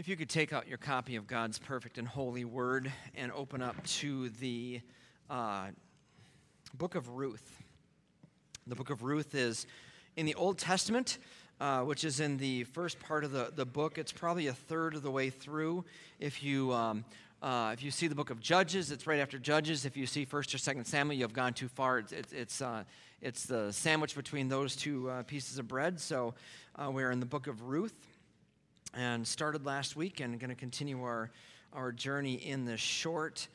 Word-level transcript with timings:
If 0.00 0.08
you 0.08 0.16
could 0.16 0.30
take 0.30 0.54
out 0.54 0.66
your 0.66 0.78
copy 0.78 1.16
of 1.16 1.26
God's 1.26 1.58
perfect 1.58 1.98
and 1.98 2.08
holy 2.08 2.46
word 2.46 2.90
and 3.14 3.30
open 3.32 3.60
up 3.60 3.84
to 3.98 4.30
the 4.30 4.80
uh, 5.28 5.66
book 6.72 6.94
of 6.94 7.10
Ruth. 7.10 7.58
The 8.66 8.74
book 8.74 8.88
of 8.88 9.02
Ruth 9.02 9.34
is 9.34 9.66
in 10.16 10.24
the 10.24 10.34
Old 10.36 10.56
Testament, 10.56 11.18
uh, 11.60 11.82
which 11.82 12.04
is 12.04 12.18
in 12.18 12.38
the 12.38 12.64
first 12.64 12.98
part 12.98 13.24
of 13.24 13.32
the, 13.32 13.52
the 13.54 13.66
book. 13.66 13.98
It's 13.98 14.10
probably 14.10 14.46
a 14.46 14.54
third 14.54 14.94
of 14.94 15.02
the 15.02 15.10
way 15.10 15.28
through. 15.28 15.84
If 16.18 16.42
you, 16.42 16.72
um, 16.72 17.04
uh, 17.42 17.72
if 17.74 17.82
you 17.82 17.90
see 17.90 18.08
the 18.08 18.14
book 18.14 18.30
of 18.30 18.40
Judges, 18.40 18.90
it's 18.90 19.06
right 19.06 19.20
after 19.20 19.38
Judges. 19.38 19.84
If 19.84 19.98
you 19.98 20.06
see 20.06 20.24
1st 20.24 20.54
or 20.54 20.74
2nd 20.76 20.86
Samuel, 20.86 21.18
you 21.18 21.24
have 21.24 21.34
gone 21.34 21.52
too 21.52 21.68
far. 21.68 21.98
It's, 21.98 22.12
it's, 22.12 22.32
it's, 22.32 22.62
uh, 22.62 22.84
it's 23.20 23.44
the 23.44 23.70
sandwich 23.70 24.14
between 24.14 24.48
those 24.48 24.76
two 24.76 25.10
uh, 25.10 25.24
pieces 25.24 25.58
of 25.58 25.68
bread. 25.68 26.00
So 26.00 26.32
uh, 26.76 26.90
we're 26.90 27.10
in 27.10 27.20
the 27.20 27.26
book 27.26 27.48
of 27.48 27.64
Ruth 27.64 27.92
and 28.94 29.26
started 29.26 29.64
last 29.64 29.96
week 29.96 30.20
and 30.20 30.38
going 30.38 30.50
to 30.50 30.56
continue 30.56 31.02
our, 31.02 31.30
our 31.72 31.92
journey 31.92 32.34
in 32.34 32.64
this 32.64 32.80
short 32.80 33.48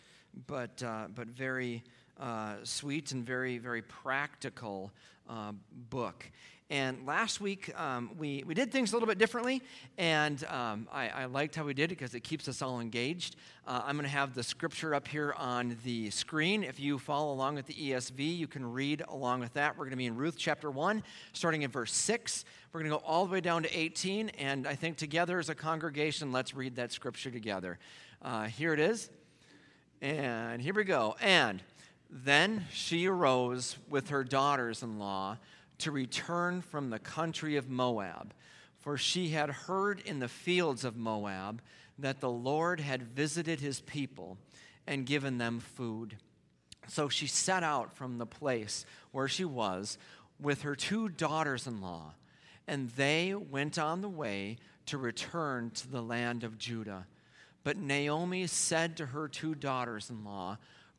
but, 0.48 0.82
uh, 0.84 1.08
but 1.14 1.28
very 1.28 1.84
uh, 2.20 2.56
sweet 2.64 3.12
and 3.12 3.26
very, 3.26 3.58
very 3.58 3.82
practical 3.82 4.92
uh, 5.30 5.52
book. 5.90 6.30
And 6.72 7.06
last 7.06 7.40
week, 7.40 7.72
um, 7.80 8.10
we, 8.18 8.44
we 8.44 8.56
did 8.56 8.72
things 8.72 8.92
a 8.92 8.96
little 8.96 9.08
bit 9.08 9.20
differently, 9.20 9.62
and 10.00 10.44
um, 10.46 10.88
I, 10.92 11.10
I, 11.10 11.26
liked 11.26 11.56
how 11.56 11.64
we 11.64 11.76
did 11.76 11.92
it 11.92 12.00
because 12.00 12.16
it 12.16 12.22
keeps 12.22 12.48
us 12.48 12.64
all 12.64 12.80
engaged. 12.80 13.36
Uh, 13.68 13.84
I'm 13.86 13.96
going 13.98 14.06
to 14.06 14.10
have 14.10 14.34
the 14.34 14.42
scripture 14.42 14.96
up 14.96 15.08
here 15.08 15.36
on 15.38 15.78
the 15.84 16.10
screen. 16.10 16.64
If 16.64 16.80
you 16.80 16.98
follow 16.98 17.32
along 17.32 17.54
with 17.54 17.68
the 17.68 17.76
ESV, 17.76 18.36
you 18.36 18.48
can 18.48 18.66
read 18.66 19.04
along 19.08 19.42
with 19.42 19.54
that. 19.54 19.78
We're 19.78 19.84
going 19.84 19.92
to 19.92 19.98
be 19.98 20.08
in 20.08 20.16
Ruth 20.16 20.38
chapter 20.40 20.72
1, 20.72 21.04
starting 21.34 21.62
in 21.62 21.70
verse 21.70 21.94
6. 21.94 22.46
We're 22.74 22.80
going 22.80 22.92
to 22.92 22.98
go 22.98 23.04
all 23.06 23.28
the 23.28 23.34
way 23.34 23.42
down 23.42 23.62
to 23.62 23.78
18, 23.78 24.30
and 24.30 24.68
I 24.68 24.74
think 24.74 24.98
together 24.98 25.38
as 25.38 25.50
a 25.50 25.56
congregation, 25.56 26.32
let's 26.32 26.56
read 26.56 26.78
that 26.78 26.92
scripture 26.92 27.30
together. 27.30 27.78
Uh, 28.24 28.46
here 28.46 28.74
it 28.74 28.80
is, 28.80 29.12
and 30.02 30.60
here 30.60 30.74
we 30.74 30.84
go. 30.84 31.16
And 31.22 31.62
then 32.10 32.66
she 32.72 33.08
arose 33.08 33.78
with 33.88 34.10
her 34.10 34.24
daughters 34.24 34.82
in 34.82 34.98
law 34.98 35.38
to 35.80 35.92
return 35.92 36.62
from 36.62 36.90
the 36.90 37.00
country 37.00 37.56
of 37.58 37.70
Moab, 37.70 38.34
for 38.80 38.98
she 38.98 39.30
had 39.30 39.50
heard 39.50 40.00
in 40.02 40.20
the 40.20 40.28
fields 40.28 40.84
of 40.84 40.96
Moab 40.96 41.62
that 41.98 42.20
the 42.20 42.30
Lord 42.30 42.80
had 42.80 43.04
visited 43.04 43.60
his 43.60 43.82
people 43.82 44.38
and 44.88 45.06
given 45.06 45.38
them 45.38 45.60
food. 45.60 46.18
So 46.88 47.10
she 47.10 47.28
set 47.28 47.64
out 47.64 47.96
from 47.96 48.18
the 48.18 48.26
place 48.26 48.86
where 49.12 49.28
she 49.28 49.46
was 49.46 49.98
with 50.40 50.62
her 50.62 50.76
two 50.76 51.10
daughters 51.10 51.66
in 51.66 51.82
law, 51.82 52.14
and 52.68 52.90
they 52.92 53.34
went 53.34 53.80
on 53.80 54.02
the 54.02 54.10
way 54.10 54.58
to 54.88 54.98
return 54.98 55.72
to 55.72 55.88
the 55.88 56.02
land 56.02 56.44
of 56.44 56.58
Judah. 56.58 57.08
But 57.64 57.78
Naomi 57.78 58.46
said 58.46 58.98
to 58.98 59.08
her 59.08 59.28
two 59.28 59.56
daughters 59.56 60.10
in 60.10 60.24
law, 60.24 60.58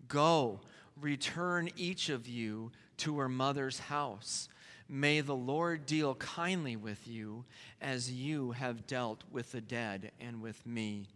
Go, 0.09 0.61
return 1.01 1.71
each 1.77 2.09
of 2.09 2.27
you 2.27 2.73
to 2.99 3.19
her 3.19 3.29
mother's 3.29 3.79
house. 3.79 4.49
May 4.89 5.21
the 5.21 5.35
Lord 5.35 5.85
deal 5.87 6.15
kindly 6.15 6.77
with 6.77 7.09
you 7.09 7.45
as 7.81 8.13
you 8.13 8.53
have 8.53 8.87
dealt 8.87 9.25
with 9.31 9.53
the 9.53 9.61
dead 9.61 10.13
and 10.21 10.41
with 10.41 10.65
me. 10.65 11.09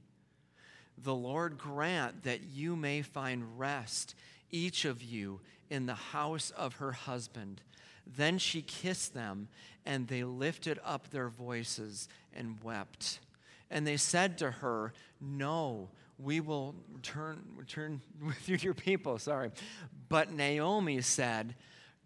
The 0.98 1.14
Lord 1.14 1.56
grant 1.56 2.24
that 2.24 2.42
you 2.52 2.74
may 2.76 3.02
find 3.02 3.58
rest, 3.58 4.14
each 4.50 4.84
of 4.84 5.02
you, 5.02 5.40
in 5.70 5.86
the 5.86 5.94
house 5.94 6.50
of 6.50 6.74
her 6.74 6.92
husband. 6.92 7.62
Then 8.06 8.38
she 8.38 8.60
kissed 8.60 9.14
them, 9.14 9.48
and 9.86 10.08
they 10.08 10.24
lifted 10.24 10.80
up 10.84 11.10
their 11.10 11.28
voices 11.28 12.08
and 12.34 12.62
wept. 12.62 13.20
And 13.70 13.86
they 13.86 13.96
said 13.96 14.36
to 14.38 14.50
her, 14.50 14.92
No, 15.20 15.88
we 16.18 16.40
will 16.40 16.74
return, 16.92 17.44
return 17.56 18.00
with 18.24 18.48
you 18.48 18.56
your 18.56 18.74
people. 18.74 19.18
Sorry. 19.18 19.52
But 20.08 20.32
Naomi 20.32 21.00
said, 21.02 21.54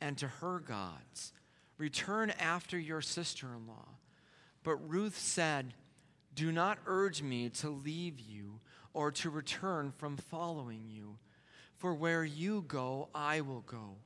and 0.00 0.16
to 0.18 0.28
her 0.28 0.58
gods. 0.58 1.32
Return 1.78 2.30
after 2.30 2.78
your 2.78 3.00
sister 3.00 3.48
in 3.54 3.66
law. 3.66 3.88
But 4.62 4.76
Ruth 4.76 5.18
said, 5.18 5.74
Do 6.34 6.52
not 6.52 6.78
urge 6.86 7.22
me 7.22 7.48
to 7.50 7.70
leave 7.70 8.20
you 8.20 8.60
or 8.92 9.10
to 9.12 9.30
return 9.30 9.92
from 9.96 10.16
following 10.16 10.84
you. 10.88 11.16
For 11.76 11.94
where 11.94 12.24
you 12.24 12.64
go, 12.68 13.08
I 13.14 13.40
will 13.40 13.62
go, 13.62 13.96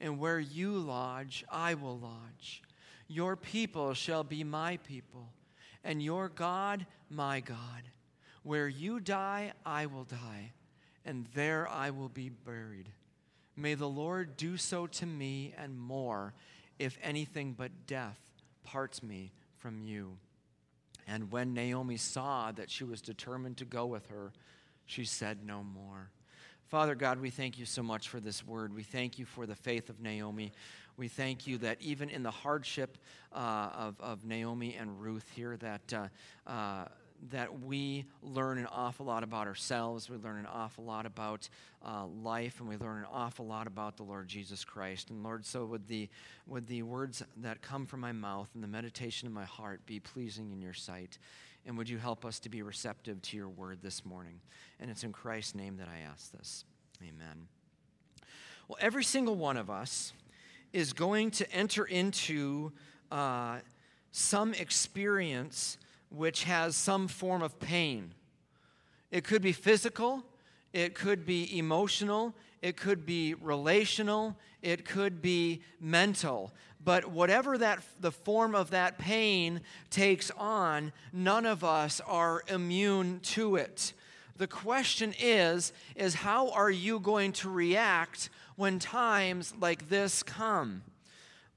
and 0.00 0.20
where 0.20 0.38
you 0.38 0.78
lodge, 0.78 1.44
I 1.50 1.74
will 1.74 1.98
lodge. 1.98 2.62
Your 3.08 3.34
people 3.34 3.94
shall 3.94 4.22
be 4.22 4.44
my 4.44 4.76
people, 4.78 5.32
and 5.82 6.00
your 6.00 6.28
God, 6.28 6.86
my 7.10 7.40
God. 7.40 7.90
Where 8.44 8.68
you 8.68 9.00
die, 9.00 9.52
I 9.64 9.86
will 9.86 10.04
die, 10.04 10.52
and 11.04 11.26
there 11.34 11.68
I 11.68 11.90
will 11.90 12.08
be 12.08 12.28
buried. 12.28 12.90
May 13.56 13.74
the 13.74 13.88
Lord 13.88 14.36
do 14.36 14.56
so 14.56 14.86
to 14.86 15.06
me 15.06 15.54
and 15.56 15.78
more 15.78 16.34
if 16.78 16.98
anything 17.02 17.54
but 17.56 17.86
death 17.86 18.20
parts 18.64 19.02
me 19.02 19.32
from 19.58 19.80
you. 19.80 20.18
And 21.06 21.30
when 21.30 21.54
Naomi 21.54 21.96
saw 21.96 22.52
that 22.52 22.70
she 22.70 22.84
was 22.84 23.00
determined 23.00 23.56
to 23.58 23.64
go 23.64 23.86
with 23.86 24.08
her, 24.08 24.32
she 24.84 25.04
said 25.04 25.38
no 25.44 25.62
more. 25.62 26.10
Father 26.66 26.96
God, 26.96 27.20
we 27.20 27.30
thank 27.30 27.58
you 27.58 27.64
so 27.64 27.82
much 27.82 28.08
for 28.08 28.18
this 28.18 28.44
word. 28.44 28.74
We 28.74 28.82
thank 28.82 29.18
you 29.18 29.24
for 29.24 29.46
the 29.46 29.54
faith 29.54 29.88
of 29.88 30.00
Naomi. 30.00 30.52
We 30.96 31.06
thank 31.06 31.46
you 31.46 31.58
that 31.58 31.80
even 31.80 32.08
in 32.08 32.24
the 32.24 32.30
hardship 32.30 32.98
uh, 33.32 33.70
of, 33.76 34.00
of 34.00 34.24
Naomi 34.24 34.74
and 34.74 35.00
Ruth 35.00 35.30
here, 35.34 35.56
that 35.58 35.92
uh, 35.92 36.08
uh, 36.50 36.86
that 37.30 37.60
we 37.60 38.04
learn 38.22 38.58
an 38.58 38.66
awful 38.66 39.06
lot 39.06 39.22
about 39.22 39.46
ourselves. 39.46 40.08
We 40.08 40.16
learn 40.16 40.38
an 40.38 40.46
awful 40.46 40.84
lot 40.84 41.06
about 41.06 41.48
uh, 41.84 42.06
life, 42.06 42.60
and 42.60 42.68
we 42.68 42.76
learn 42.76 42.98
an 42.98 43.08
awful 43.12 43.46
lot 43.46 43.66
about 43.66 43.96
the 43.96 44.02
Lord 44.02 44.28
Jesus 44.28 44.64
Christ. 44.64 45.10
And 45.10 45.22
Lord, 45.22 45.44
so 45.44 45.64
would 45.64 45.88
the, 45.88 46.08
would 46.46 46.66
the 46.66 46.82
words 46.82 47.22
that 47.38 47.62
come 47.62 47.86
from 47.86 48.00
my 48.00 48.12
mouth 48.12 48.48
and 48.54 48.62
the 48.62 48.68
meditation 48.68 49.26
of 49.26 49.34
my 49.34 49.44
heart 49.44 49.84
be 49.86 50.00
pleasing 50.00 50.52
in 50.52 50.60
your 50.60 50.74
sight? 50.74 51.18
And 51.66 51.76
would 51.76 51.88
you 51.88 51.98
help 51.98 52.24
us 52.24 52.38
to 52.40 52.48
be 52.48 52.62
receptive 52.62 53.20
to 53.22 53.36
your 53.36 53.48
word 53.48 53.78
this 53.82 54.04
morning? 54.04 54.40
And 54.78 54.90
it's 54.90 55.02
in 55.02 55.12
Christ's 55.12 55.54
name 55.54 55.78
that 55.78 55.88
I 55.88 56.00
ask 56.10 56.30
this. 56.32 56.64
Amen. 57.02 57.48
Well, 58.68 58.78
every 58.80 59.04
single 59.04 59.34
one 59.34 59.56
of 59.56 59.68
us 59.68 60.12
is 60.72 60.92
going 60.92 61.30
to 61.32 61.50
enter 61.52 61.84
into 61.84 62.72
uh, 63.10 63.58
some 64.12 64.54
experience 64.54 65.78
which 66.10 66.44
has 66.44 66.76
some 66.76 67.08
form 67.08 67.42
of 67.42 67.58
pain. 67.58 68.12
It 69.10 69.24
could 69.24 69.42
be 69.42 69.52
physical, 69.52 70.24
it 70.72 70.94
could 70.94 71.24
be 71.24 71.58
emotional, 71.58 72.34
it 72.62 72.76
could 72.76 73.06
be 73.06 73.34
relational, 73.34 74.36
it 74.62 74.84
could 74.84 75.22
be 75.22 75.62
mental. 75.80 76.52
But 76.82 77.10
whatever 77.10 77.58
that 77.58 77.82
the 78.00 78.12
form 78.12 78.54
of 78.54 78.70
that 78.70 78.98
pain 78.98 79.60
takes 79.90 80.30
on, 80.32 80.92
none 81.12 81.46
of 81.46 81.64
us 81.64 82.00
are 82.06 82.42
immune 82.48 83.20
to 83.20 83.56
it. 83.56 83.92
The 84.36 84.46
question 84.46 85.14
is 85.18 85.72
is 85.94 86.14
how 86.14 86.50
are 86.50 86.70
you 86.70 87.00
going 87.00 87.32
to 87.32 87.48
react 87.48 88.28
when 88.56 88.78
times 88.78 89.54
like 89.58 89.88
this 89.88 90.22
come? 90.22 90.82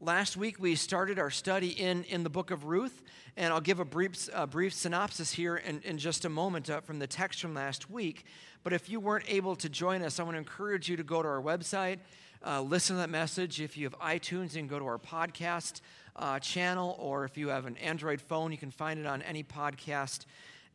Last 0.02 0.38
week 0.38 0.60
we 0.60 0.76
started 0.76 1.20
our 1.20 1.30
study 1.30 1.70
in, 1.70 2.06
in 2.06 2.24
the 2.24 2.30
book 2.30 2.52
of 2.52 2.64
Ruth, 2.64 3.04
And 3.40 3.54
I'll 3.54 3.62
give 3.62 3.80
a 3.80 3.86
brief, 3.86 4.28
a 4.34 4.46
brief 4.46 4.74
synopsis 4.74 5.32
here 5.32 5.56
in, 5.56 5.80
in 5.86 5.98
just 5.98 6.26
a 6.26 6.30
moment 6.30 6.70
uh, 6.70 6.82
from 6.82 7.00
the 7.00 7.08
text 7.08 7.40
from 7.40 7.54
last 7.54 7.90
week. 7.90 8.26
But 8.64 8.74
if 8.74 8.90
you 8.90 9.00
weren't 9.00 9.24
able 9.30 9.56
to 9.56 9.70
join 9.70 10.02
us, 10.02 10.20
I 10.20 10.24
want 10.24 10.34
to 10.34 10.40
encourage 10.40 10.90
you 10.90 10.98
to 10.98 11.06
go 11.06 11.24
to 11.24 11.30
our 11.30 11.42
website, 11.42 12.00
uh, 12.46 12.62
listen 12.62 12.98
to 12.98 13.00
that 13.00 13.10
message. 13.10 13.62
If 13.62 13.78
you 13.78 13.86
have 13.86 13.98
iTunes, 14.00 14.56
you 14.56 14.60
can 14.60 14.68
go 14.68 14.78
to 14.78 14.86
our 14.86 14.98
podcast 14.98 15.80
uh, 16.18 16.40
channel, 16.40 16.98
or 17.00 17.24
if 17.24 17.38
you 17.38 17.48
have 17.48 17.66
an 17.66 17.78
Android 17.78 18.20
phone, 18.20 18.52
you 18.52 18.58
can 18.58 18.72
find 18.72 19.00
it 19.00 19.06
on 19.06 19.22
any 19.22 19.46
podcast 19.46 20.26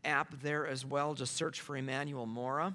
app 0.03 0.41
there 0.41 0.67
as 0.67 0.87
well. 0.87 1.13
Just 1.13 1.37
search 1.37 1.61
for 1.61 1.77
Emmanuel 1.77 2.25
Mora 2.25 2.75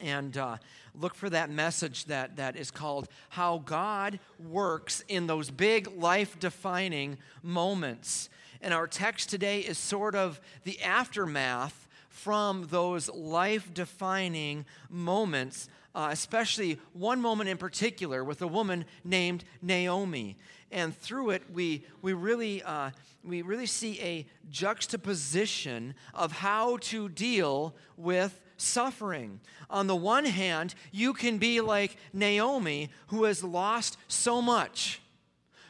and 0.00 0.36
uh, 0.36 0.58
look 0.94 1.16
for 1.16 1.28
that 1.30 1.50
message 1.50 2.04
that, 2.04 2.36
that 2.36 2.54
is 2.54 2.70
called 2.70 3.08
How 3.30 3.58
God 3.58 4.20
Works 4.38 5.02
in 5.08 5.26
Those 5.26 5.50
Big 5.50 5.88
Life 5.96 6.38
Defining 6.38 7.18
Moments. 7.42 8.30
And 8.62 8.74
our 8.74 8.86
text 8.86 9.30
today 9.30 9.60
is 9.60 9.78
sort 9.78 10.14
of 10.14 10.40
the 10.64 10.80
aftermath 10.82 11.88
from 12.08 12.66
those 12.70 13.08
life 13.08 13.72
defining 13.72 14.66
moments, 14.90 15.68
uh, 15.94 16.08
especially 16.10 16.78
one 16.92 17.20
moment 17.20 17.48
in 17.48 17.56
particular 17.56 18.22
with 18.22 18.42
a 18.42 18.46
woman 18.46 18.84
named 19.04 19.44
Naomi. 19.62 20.36
And 20.70 20.96
through 20.96 21.30
it, 21.30 21.42
we, 21.52 21.84
we, 22.02 22.12
really, 22.12 22.62
uh, 22.62 22.90
we 23.24 23.42
really 23.42 23.66
see 23.66 24.00
a 24.00 24.26
juxtaposition 24.50 25.94
of 26.14 26.32
how 26.32 26.76
to 26.78 27.08
deal 27.08 27.74
with 27.96 28.40
suffering. 28.56 29.40
On 29.68 29.86
the 29.86 29.96
one 29.96 30.26
hand, 30.26 30.74
you 30.92 31.12
can 31.12 31.38
be 31.38 31.60
like 31.60 31.96
Naomi, 32.12 32.90
who 33.08 33.24
has 33.24 33.42
lost 33.42 33.96
so 34.06 34.42
much. 34.42 35.00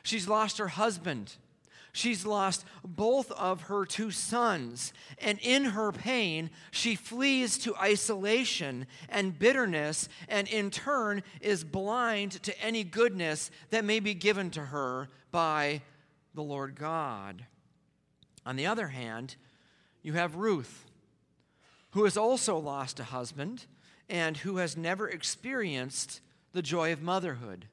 She's 0.02 0.28
lost 0.28 0.58
her 0.58 0.68
husband. 0.68 1.36
She's 2.00 2.24
lost 2.24 2.64
both 2.82 3.30
of 3.32 3.64
her 3.64 3.84
two 3.84 4.10
sons, 4.10 4.94
and 5.18 5.38
in 5.42 5.66
her 5.66 5.92
pain, 5.92 6.48
she 6.70 6.94
flees 6.94 7.58
to 7.58 7.76
isolation 7.76 8.86
and 9.10 9.38
bitterness, 9.38 10.08
and 10.26 10.48
in 10.48 10.70
turn 10.70 11.22
is 11.42 11.62
blind 11.62 12.42
to 12.44 12.58
any 12.58 12.84
goodness 12.84 13.50
that 13.68 13.84
may 13.84 14.00
be 14.00 14.14
given 14.14 14.50
to 14.52 14.62
her 14.62 15.10
by 15.30 15.82
the 16.32 16.42
Lord 16.42 16.74
God. 16.74 17.44
On 18.46 18.56
the 18.56 18.66
other 18.66 18.88
hand, 18.88 19.36
you 20.00 20.14
have 20.14 20.36
Ruth, 20.36 20.86
who 21.90 22.04
has 22.04 22.16
also 22.16 22.56
lost 22.56 22.98
a 22.98 23.04
husband 23.04 23.66
and 24.08 24.38
who 24.38 24.56
has 24.56 24.74
never 24.74 25.06
experienced 25.06 26.22
the 26.52 26.62
joy 26.62 26.94
of 26.94 27.02
motherhood. 27.02 27.66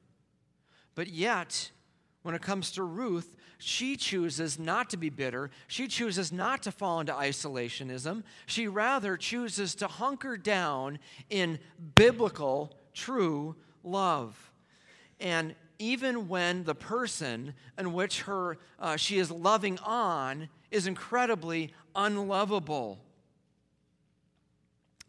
But 0.94 1.08
yet, 1.08 1.70
when 2.20 2.34
it 2.34 2.42
comes 2.42 2.72
to 2.72 2.82
Ruth, 2.82 3.34
she 3.58 3.96
chooses 3.96 4.58
not 4.58 4.90
to 4.90 4.96
be 4.96 5.10
bitter. 5.10 5.50
She 5.66 5.88
chooses 5.88 6.32
not 6.32 6.62
to 6.62 6.72
fall 6.72 7.00
into 7.00 7.12
isolationism. 7.12 8.22
She 8.46 8.68
rather 8.68 9.16
chooses 9.16 9.74
to 9.76 9.88
hunker 9.88 10.36
down 10.36 11.00
in 11.28 11.58
biblical, 11.96 12.72
true 12.94 13.56
love. 13.82 14.52
And 15.18 15.56
even 15.80 16.28
when 16.28 16.64
the 16.64 16.74
person 16.74 17.54
in 17.76 17.92
which 17.92 18.22
her, 18.22 18.58
uh, 18.78 18.96
she 18.96 19.18
is 19.18 19.30
loving 19.30 19.78
on 19.80 20.48
is 20.70 20.86
incredibly 20.86 21.72
unlovable. 21.96 23.00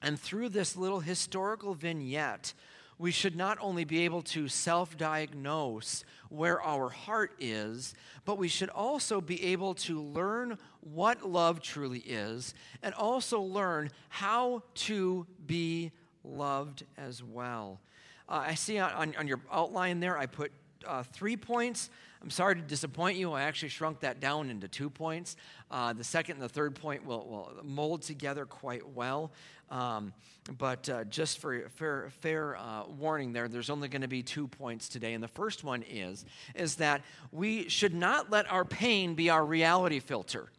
And 0.01 0.19
through 0.19 0.49
this 0.49 0.75
little 0.75 1.01
historical 1.01 1.75
vignette, 1.75 2.53
we 2.99 3.11
should 3.11 3.35
not 3.35 3.57
only 3.61 3.85
be 3.85 4.03
able 4.03 4.21
to 4.21 4.47
self 4.49 4.97
diagnose 4.97 6.03
where 6.27 6.61
our 6.61 6.89
heart 6.89 7.33
is, 7.39 7.95
but 8.25 8.37
we 8.37 8.49
should 8.49 8.69
also 8.69 9.21
be 9.21 9.43
able 9.45 9.73
to 9.73 9.99
learn 9.99 10.57
what 10.81 11.27
love 11.27 11.61
truly 11.61 11.99
is 11.99 12.53
and 12.83 12.93
also 12.93 13.41
learn 13.41 13.89
how 14.09 14.61
to 14.75 15.25
be 15.47 15.91
loved 16.23 16.83
as 16.97 17.23
well. 17.23 17.79
Uh, 18.27 18.43
I 18.47 18.55
see 18.55 18.77
on, 18.77 19.15
on, 19.15 19.27
your 19.27 19.39
outline 19.51 20.01
there, 20.01 20.17
I 20.17 20.25
put 20.27 20.51
uh, 20.85 21.03
three 21.03 21.37
points. 21.37 21.89
I'm 22.21 22.29
sorry 22.29 22.55
to 22.55 22.61
disappoint 22.61 23.17
you. 23.17 23.31
I 23.31 23.43
actually 23.43 23.69
shrunk 23.69 24.01
that 24.01 24.19
down 24.19 24.49
into 24.49 24.67
two 24.67 24.89
points. 24.89 25.37
Uh, 25.71 25.93
the 25.93 26.03
second 26.03 26.35
and 26.35 26.43
the 26.43 26.49
third 26.49 26.75
point 26.75 27.05
will, 27.05 27.25
will 27.25 27.63
mold 27.63 28.01
together 28.01 28.45
quite 28.45 28.87
well. 28.89 29.31
Um, 29.69 30.13
but 30.57 30.89
uh, 30.89 31.03
just 31.05 31.39
for 31.39 31.69
fair, 31.69 32.09
fair 32.21 32.57
uh, 32.57 32.85
warning 32.87 33.33
there, 33.33 33.47
there's 33.47 33.69
only 33.69 33.87
going 33.87 34.01
to 34.01 34.07
be 34.07 34.23
two 34.23 34.47
points 34.47 34.89
today. 34.89 35.13
And 35.13 35.23
the 35.23 35.27
first 35.27 35.63
one 35.63 35.83
is, 35.83 36.25
is 36.55 36.75
that 36.75 37.03
we 37.31 37.69
should 37.69 37.93
not 37.93 38.29
let 38.31 38.51
our 38.51 38.65
pain 38.65 39.15
be 39.15 39.29
our 39.29 39.45
reality 39.45 39.99
filter. 39.99 40.49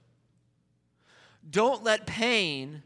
Don't 1.49 1.83
let 1.83 2.07
pain 2.07 2.83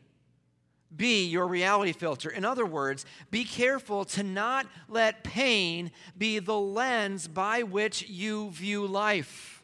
be 0.96 1.26
your 1.26 1.46
reality 1.46 1.92
filter. 1.92 2.30
In 2.30 2.44
other 2.44 2.66
words, 2.66 3.04
be 3.30 3.44
careful 3.44 4.04
to 4.06 4.22
not 4.22 4.66
let 4.88 5.24
pain 5.24 5.90
be 6.16 6.38
the 6.38 6.58
lens 6.58 7.28
by 7.28 7.62
which 7.62 8.08
you 8.08 8.50
view 8.50 8.86
life. 8.86 9.62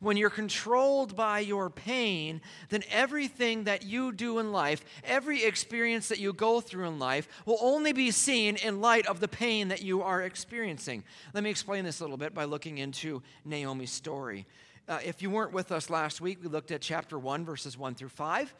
When 0.00 0.16
you're 0.16 0.30
controlled 0.30 1.16
by 1.16 1.38
your 1.38 1.70
pain, 1.70 2.42
then 2.68 2.82
everything 2.90 3.64
that 3.64 3.84
you 3.84 4.12
do 4.12 4.38
in 4.38 4.52
life, 4.52 4.84
every 5.02 5.44
experience 5.44 6.08
that 6.08 6.18
you 6.18 6.34
go 6.34 6.60
through 6.60 6.88
in 6.88 6.98
life, 6.98 7.26
will 7.46 7.58
only 7.60 7.92
be 7.92 8.10
seen 8.10 8.56
in 8.56 8.82
light 8.82 9.06
of 9.06 9.20
the 9.20 9.28
pain 9.28 9.68
that 9.68 9.82
you 9.82 10.02
are 10.02 10.22
experiencing. 10.22 11.04
Let 11.32 11.42
me 11.42 11.48
explain 11.48 11.84
this 11.84 12.00
a 12.00 12.04
little 12.04 12.18
bit 12.18 12.34
by 12.34 12.44
looking 12.44 12.78
into 12.78 13.22
Naomi's 13.46 13.92
story. 13.92 14.46
Uh, 14.86 14.98
if 15.02 15.22
you 15.22 15.30
weren't 15.30 15.52
with 15.52 15.72
us 15.72 15.88
last 15.88 16.20
week, 16.20 16.38
we 16.42 16.48
looked 16.48 16.70
at 16.70 16.82
chapter 16.82 17.18
1, 17.18 17.46
verses 17.46 17.78
1 17.78 17.94
through 17.94 18.10
5. 18.10 18.54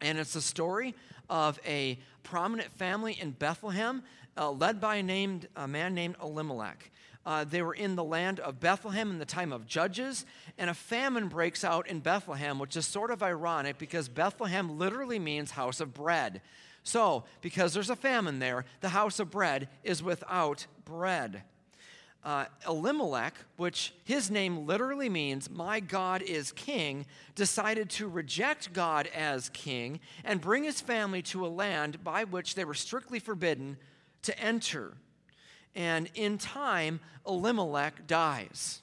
And 0.00 0.18
it's 0.18 0.34
the 0.34 0.40
story 0.40 0.94
of 1.28 1.58
a 1.66 1.98
prominent 2.22 2.72
family 2.72 3.18
in 3.20 3.30
Bethlehem, 3.32 4.02
uh, 4.36 4.50
led 4.50 4.80
by 4.80 4.96
a, 4.96 5.02
named, 5.02 5.48
a 5.56 5.66
man 5.66 5.94
named 5.94 6.16
Elimelech. 6.22 6.90
Uh, 7.24 7.42
they 7.42 7.60
were 7.60 7.74
in 7.74 7.96
the 7.96 8.04
land 8.04 8.38
of 8.38 8.60
Bethlehem 8.60 9.10
in 9.10 9.18
the 9.18 9.24
time 9.24 9.52
of 9.52 9.66
Judges, 9.66 10.24
and 10.58 10.70
a 10.70 10.74
famine 10.74 11.28
breaks 11.28 11.64
out 11.64 11.88
in 11.88 11.98
Bethlehem, 11.98 12.58
which 12.58 12.76
is 12.76 12.86
sort 12.86 13.10
of 13.10 13.22
ironic 13.22 13.78
because 13.78 14.08
Bethlehem 14.08 14.78
literally 14.78 15.18
means 15.18 15.50
house 15.50 15.80
of 15.80 15.92
bread. 15.92 16.40
So, 16.84 17.24
because 17.40 17.74
there's 17.74 17.90
a 17.90 17.96
famine 17.96 18.38
there, 18.38 18.64
the 18.80 18.90
house 18.90 19.18
of 19.18 19.30
bread 19.30 19.68
is 19.82 20.04
without 20.04 20.66
bread 20.84 21.42
uh, 22.26 22.46
Elimelech, 22.66 23.34
which 23.56 23.94
his 24.02 24.32
name 24.32 24.66
literally 24.66 25.08
means, 25.08 25.48
My 25.48 25.78
God 25.78 26.22
is 26.22 26.50
king, 26.50 27.06
decided 27.36 27.88
to 27.90 28.08
reject 28.08 28.72
God 28.72 29.08
as 29.14 29.48
king 29.50 30.00
and 30.24 30.40
bring 30.40 30.64
his 30.64 30.80
family 30.80 31.22
to 31.22 31.46
a 31.46 31.48
land 31.48 32.02
by 32.02 32.24
which 32.24 32.56
they 32.56 32.64
were 32.64 32.74
strictly 32.74 33.20
forbidden 33.20 33.76
to 34.22 34.36
enter. 34.40 34.94
And 35.76 36.10
in 36.16 36.36
time, 36.36 36.98
Elimelech 37.24 38.08
dies. 38.08 38.82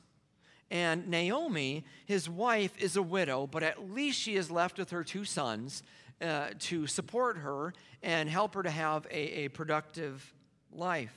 And 0.71 1.09
Naomi, 1.09 1.83
his 2.05 2.29
wife, 2.29 2.71
is 2.79 2.95
a 2.95 3.03
widow, 3.03 3.45
but 3.45 3.61
at 3.61 3.91
least 3.91 4.21
she 4.21 4.37
is 4.37 4.49
left 4.49 4.77
with 4.77 4.91
her 4.91 5.03
two 5.03 5.25
sons 5.25 5.83
uh, 6.21 6.51
to 6.59 6.87
support 6.87 7.37
her 7.39 7.73
and 8.01 8.29
help 8.29 8.55
her 8.55 8.63
to 8.63 8.71
have 8.71 9.05
a, 9.11 9.45
a 9.45 9.47
productive 9.49 10.33
life. 10.71 11.13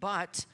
But 0.00 0.44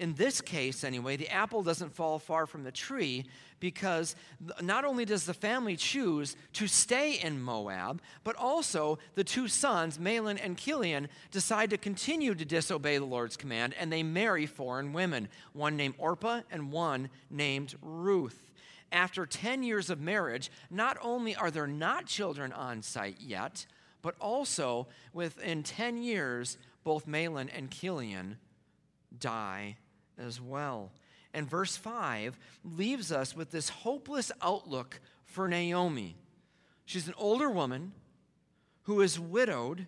in 0.00 0.14
this 0.14 0.40
case, 0.40 0.82
anyway, 0.82 1.18
the 1.18 1.28
apple 1.28 1.62
doesn't 1.62 1.94
fall 1.94 2.18
far 2.18 2.46
from 2.46 2.64
the 2.64 2.72
tree 2.72 3.26
because 3.60 4.16
not 4.62 4.86
only 4.86 5.04
does 5.04 5.26
the 5.26 5.34
family 5.34 5.76
choose 5.76 6.36
to 6.54 6.66
stay 6.66 7.20
in 7.20 7.38
Moab, 7.38 8.00
but 8.24 8.34
also 8.36 8.98
the 9.14 9.22
two 9.22 9.46
sons, 9.46 9.98
Mahlon 9.98 10.40
and 10.42 10.56
Chilion, 10.56 11.06
decide 11.30 11.68
to 11.68 11.76
continue 11.76 12.34
to 12.34 12.46
disobey 12.46 12.96
the 12.96 13.04
Lord's 13.04 13.36
command 13.36 13.74
and 13.78 13.92
they 13.92 14.02
marry 14.02 14.46
foreign 14.46 14.94
women, 14.94 15.28
one 15.52 15.76
named 15.76 15.96
Orpah 15.98 16.40
and 16.50 16.72
one 16.72 17.10
named 17.28 17.74
Ruth. 17.82 18.50
After 18.90 19.26
10 19.26 19.62
years 19.62 19.90
of 19.90 20.00
marriage, 20.00 20.50
not 20.70 20.96
only 21.02 21.36
are 21.36 21.50
there 21.50 21.66
not 21.66 22.06
children 22.06 22.54
on 22.54 22.80
site 22.80 23.20
yet, 23.20 23.66
but 24.00 24.14
also 24.18 24.88
within 25.12 25.62
10 25.62 26.02
years, 26.02 26.56
both 26.84 27.06
Mahlon 27.06 27.50
and 27.54 27.70
Chilion 27.70 28.38
die 29.18 29.76
as 30.24 30.40
well. 30.40 30.92
And 31.32 31.48
verse 31.48 31.76
5 31.76 32.38
leaves 32.64 33.12
us 33.12 33.34
with 33.36 33.50
this 33.50 33.68
hopeless 33.68 34.32
outlook 34.42 35.00
for 35.24 35.48
Naomi. 35.48 36.16
She's 36.84 37.08
an 37.08 37.14
older 37.16 37.48
woman 37.48 37.92
who 38.82 39.00
is 39.00 39.18
widowed 39.18 39.86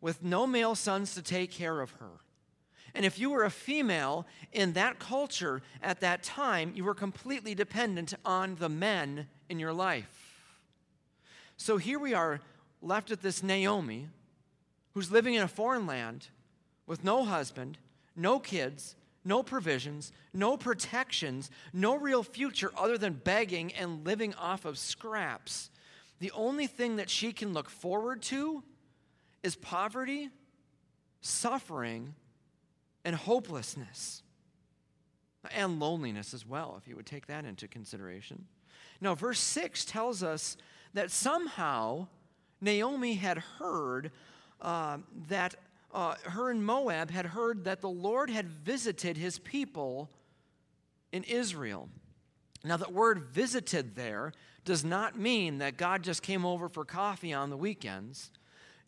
with 0.00 0.22
no 0.22 0.46
male 0.46 0.74
sons 0.74 1.14
to 1.14 1.22
take 1.22 1.50
care 1.50 1.80
of 1.80 1.92
her. 1.92 2.10
And 2.94 3.04
if 3.04 3.18
you 3.18 3.30
were 3.30 3.44
a 3.44 3.50
female 3.50 4.26
in 4.52 4.74
that 4.74 4.98
culture 4.98 5.62
at 5.82 6.00
that 6.00 6.22
time, 6.22 6.72
you 6.76 6.84
were 6.84 6.94
completely 6.94 7.54
dependent 7.54 8.14
on 8.24 8.56
the 8.56 8.68
men 8.68 9.26
in 9.48 9.58
your 9.58 9.72
life. 9.72 10.42
So 11.56 11.76
here 11.76 11.98
we 11.98 12.14
are 12.14 12.40
left 12.82 13.10
with 13.10 13.22
this 13.22 13.42
Naomi 13.42 14.08
who's 14.92 15.10
living 15.10 15.34
in 15.34 15.42
a 15.42 15.48
foreign 15.48 15.86
land 15.86 16.28
with 16.86 17.02
no 17.02 17.24
husband, 17.24 17.78
no 18.14 18.38
kids, 18.38 18.94
no 19.24 19.42
provisions, 19.42 20.12
no 20.32 20.56
protections, 20.56 21.50
no 21.72 21.96
real 21.96 22.22
future 22.22 22.70
other 22.76 22.98
than 22.98 23.14
begging 23.14 23.72
and 23.74 24.04
living 24.06 24.34
off 24.34 24.64
of 24.64 24.78
scraps. 24.78 25.70
The 26.20 26.30
only 26.32 26.66
thing 26.66 26.96
that 26.96 27.10
she 27.10 27.32
can 27.32 27.52
look 27.52 27.70
forward 27.70 28.22
to 28.22 28.62
is 29.42 29.56
poverty, 29.56 30.30
suffering, 31.20 32.14
and 33.04 33.14
hopelessness. 33.14 34.22
And 35.54 35.78
loneliness 35.78 36.32
as 36.32 36.46
well, 36.46 36.76
if 36.80 36.88
you 36.88 36.96
would 36.96 37.06
take 37.06 37.26
that 37.26 37.44
into 37.44 37.68
consideration. 37.68 38.46
Now, 39.00 39.14
verse 39.14 39.40
6 39.40 39.84
tells 39.84 40.22
us 40.22 40.56
that 40.94 41.10
somehow 41.10 42.08
Naomi 42.60 43.14
had 43.14 43.38
heard 43.58 44.10
uh, 44.60 44.98
that 45.28 45.54
uh, 45.94 46.16
her 46.24 46.50
and 46.50 46.64
Moab 46.64 47.10
had 47.10 47.26
heard 47.26 47.64
that 47.64 47.80
the 47.80 47.88
Lord 47.88 48.28
had 48.28 48.48
visited 48.48 49.16
his 49.16 49.38
people 49.38 50.10
in 51.12 51.22
Israel. 51.24 51.88
Now, 52.64 52.76
that 52.76 52.92
word 52.92 53.20
visited 53.30 53.94
there 53.94 54.32
does 54.64 54.84
not 54.84 55.18
mean 55.18 55.58
that 55.58 55.76
God 55.76 56.02
just 56.02 56.22
came 56.22 56.44
over 56.44 56.68
for 56.68 56.84
coffee 56.84 57.32
on 57.32 57.50
the 57.50 57.56
weekends. 57.56 58.30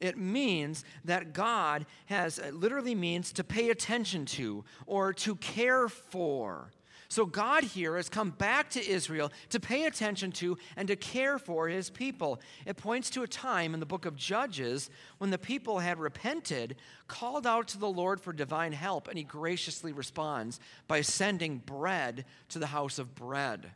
It 0.01 0.19
means 0.19 0.85
that 1.05 1.33
God 1.33 1.87
has, 2.07 2.41
literally 2.53 2.95
means 2.95 3.33
to 3.33 3.45
pay 3.45 3.71
attention 3.71 4.27
to 4.27 4.65
or 4.87 5.13
to 5.15 5.37
care 5.37 5.89
for. 5.89 6.71
So 7.09 7.27
God 7.27 7.65
here 7.65 7.97
has 7.97 8.09
come 8.09 8.31
back 8.31 8.71
to 8.71 8.87
Israel 8.87 9.31
to 9.51 9.61
pay 9.61 9.85
attention 9.85 10.33
to 10.33 10.59
and 10.77 10.89
to 10.89 10.97
care 10.97 11.39
for 11.39 11.69
his 11.69 11.91
people. 11.91 12.41
It 12.65 12.77
points 12.77 13.11
to 13.11 13.23
a 13.23 13.29
time 13.29 13.75
in 13.75 13.81
the 13.81 13.87
book 13.87 14.07
of 14.07 14.17
Judges 14.17 14.91
when 15.19 15.31
the 15.31 15.39
people 15.39 15.79
had 15.79 15.99
repented, 15.99 16.77
called 17.09 17.47
out 17.47 17.69
to 17.69 17.79
the 17.79 17.89
Lord 17.89 18.21
for 18.21 18.33
divine 18.33 18.73
help, 18.73 19.09
and 19.09 19.17
he 19.17 19.25
graciously 19.25 19.93
responds 19.93 20.61
by 20.89 21.01
sending 21.01 21.59
bread 21.59 22.25
to 22.49 22.59
the 22.59 22.67
house 22.67 22.99
of 22.99 23.15
bread. 23.15 23.73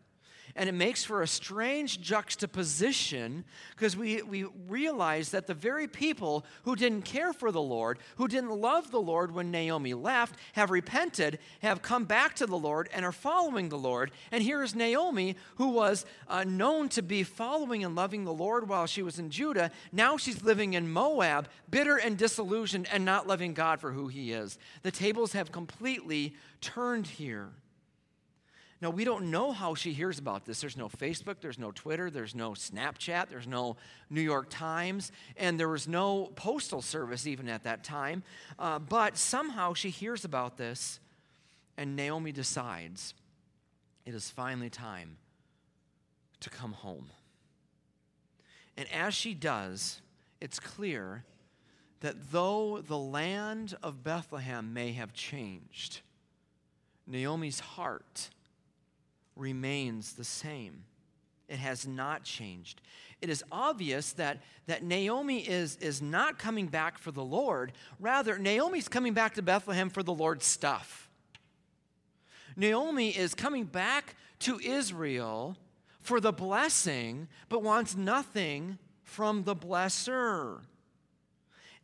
And 0.56 0.68
it 0.68 0.72
makes 0.72 1.04
for 1.04 1.22
a 1.22 1.26
strange 1.26 2.00
juxtaposition 2.00 3.44
because 3.70 3.96
we, 3.96 4.22
we 4.22 4.44
realize 4.68 5.30
that 5.30 5.46
the 5.46 5.54
very 5.54 5.86
people 5.86 6.44
who 6.64 6.76
didn't 6.76 7.02
care 7.02 7.32
for 7.32 7.52
the 7.52 7.60
Lord, 7.60 7.98
who 8.16 8.28
didn't 8.28 8.50
love 8.50 8.90
the 8.90 9.00
Lord 9.00 9.32
when 9.32 9.50
Naomi 9.50 9.94
left, 9.94 10.36
have 10.54 10.70
repented, 10.70 11.38
have 11.62 11.82
come 11.82 12.04
back 12.04 12.34
to 12.36 12.46
the 12.46 12.58
Lord, 12.58 12.88
and 12.92 13.04
are 13.04 13.12
following 13.12 13.68
the 13.68 13.78
Lord. 13.78 14.10
And 14.30 14.42
here 14.42 14.62
is 14.62 14.74
Naomi, 14.74 15.36
who 15.56 15.68
was 15.68 16.04
uh, 16.28 16.44
known 16.44 16.88
to 16.90 17.02
be 17.02 17.22
following 17.22 17.84
and 17.84 17.94
loving 17.94 18.24
the 18.24 18.32
Lord 18.32 18.68
while 18.68 18.86
she 18.86 19.02
was 19.02 19.18
in 19.18 19.30
Judah. 19.30 19.70
Now 19.92 20.16
she's 20.16 20.42
living 20.42 20.74
in 20.74 20.90
Moab, 20.90 21.48
bitter 21.70 21.96
and 21.96 22.16
disillusioned, 22.18 22.88
and 22.92 23.04
not 23.04 23.26
loving 23.26 23.54
God 23.54 23.80
for 23.80 23.92
who 23.92 24.08
he 24.08 24.32
is. 24.32 24.58
The 24.82 24.90
tables 24.90 25.32
have 25.32 25.52
completely 25.52 26.34
turned 26.60 27.06
here. 27.06 27.50
Now, 28.82 28.88
we 28.88 29.04
don't 29.04 29.30
know 29.30 29.52
how 29.52 29.74
she 29.74 29.92
hears 29.92 30.18
about 30.18 30.46
this. 30.46 30.62
There's 30.62 30.76
no 30.76 30.88
Facebook, 30.88 31.36
there's 31.42 31.58
no 31.58 31.70
Twitter, 31.70 32.10
there's 32.10 32.34
no 32.34 32.52
Snapchat, 32.52 33.28
there's 33.28 33.46
no 33.46 33.76
New 34.08 34.22
York 34.22 34.46
Times, 34.48 35.12
and 35.36 35.60
there 35.60 35.68
was 35.68 35.86
no 35.86 36.32
postal 36.34 36.80
service 36.80 37.26
even 37.26 37.48
at 37.48 37.64
that 37.64 37.84
time. 37.84 38.22
Uh, 38.58 38.78
but 38.78 39.18
somehow 39.18 39.74
she 39.74 39.90
hears 39.90 40.24
about 40.24 40.56
this, 40.56 40.98
and 41.76 41.94
Naomi 41.94 42.32
decides 42.32 43.12
it 44.06 44.14
is 44.14 44.30
finally 44.30 44.70
time 44.70 45.18
to 46.40 46.48
come 46.48 46.72
home. 46.72 47.10
And 48.78 48.90
as 48.90 49.12
she 49.12 49.34
does, 49.34 50.00
it's 50.40 50.58
clear 50.58 51.24
that 52.00 52.32
though 52.32 52.80
the 52.80 52.96
land 52.96 53.76
of 53.82 54.02
Bethlehem 54.02 54.72
may 54.72 54.92
have 54.92 55.12
changed, 55.12 56.00
Naomi's 57.06 57.60
heart 57.60 58.30
remains 59.40 60.12
the 60.12 60.24
same. 60.24 60.84
It 61.48 61.58
has 61.58 61.86
not 61.86 62.22
changed. 62.22 62.80
It 63.20 63.28
is 63.28 63.42
obvious 63.50 64.12
that, 64.12 64.38
that 64.66 64.84
Naomi 64.84 65.40
is, 65.40 65.76
is 65.78 66.00
not 66.00 66.38
coming 66.38 66.68
back 66.68 66.96
for 66.96 67.10
the 67.10 67.24
Lord. 67.24 67.72
Rather, 67.98 68.38
Naomi's 68.38 68.88
coming 68.88 69.14
back 69.14 69.34
to 69.34 69.42
Bethlehem 69.42 69.90
for 69.90 70.02
the 70.02 70.14
Lord's 70.14 70.46
stuff. 70.46 71.10
Naomi 72.56 73.10
is 73.10 73.34
coming 73.34 73.64
back 73.64 74.14
to 74.40 74.60
Israel 74.60 75.56
for 75.98 76.20
the 76.20 76.32
blessing, 76.32 77.28
but 77.48 77.62
wants 77.62 77.96
nothing 77.96 78.78
from 79.02 79.42
the 79.42 79.56
blesser. 79.56 80.60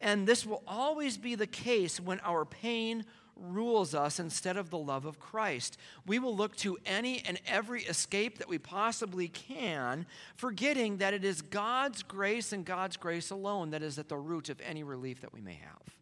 And 0.00 0.26
this 0.26 0.46
will 0.46 0.62
always 0.66 1.16
be 1.16 1.34
the 1.34 1.46
case 1.46 1.98
when 1.98 2.20
our 2.20 2.44
pain 2.44 3.04
rules 3.36 3.94
us 3.94 4.18
instead 4.18 4.56
of 4.56 4.70
the 4.70 4.78
love 4.78 5.04
of 5.04 5.20
Christ. 5.20 5.76
We 6.06 6.18
will 6.18 6.34
look 6.34 6.56
to 6.56 6.78
any 6.86 7.22
and 7.26 7.38
every 7.46 7.82
escape 7.82 8.38
that 8.38 8.48
we 8.48 8.58
possibly 8.58 9.28
can, 9.28 10.06
forgetting 10.36 10.96
that 10.98 11.14
it 11.14 11.24
is 11.24 11.42
God's 11.42 12.02
grace 12.02 12.52
and 12.52 12.64
God's 12.64 12.96
grace 12.96 13.30
alone 13.30 13.70
that 13.70 13.82
is 13.82 13.98
at 13.98 14.08
the 14.08 14.16
root 14.16 14.48
of 14.48 14.60
any 14.60 14.82
relief 14.82 15.20
that 15.20 15.32
we 15.32 15.40
may 15.40 15.54
have. 15.54 15.96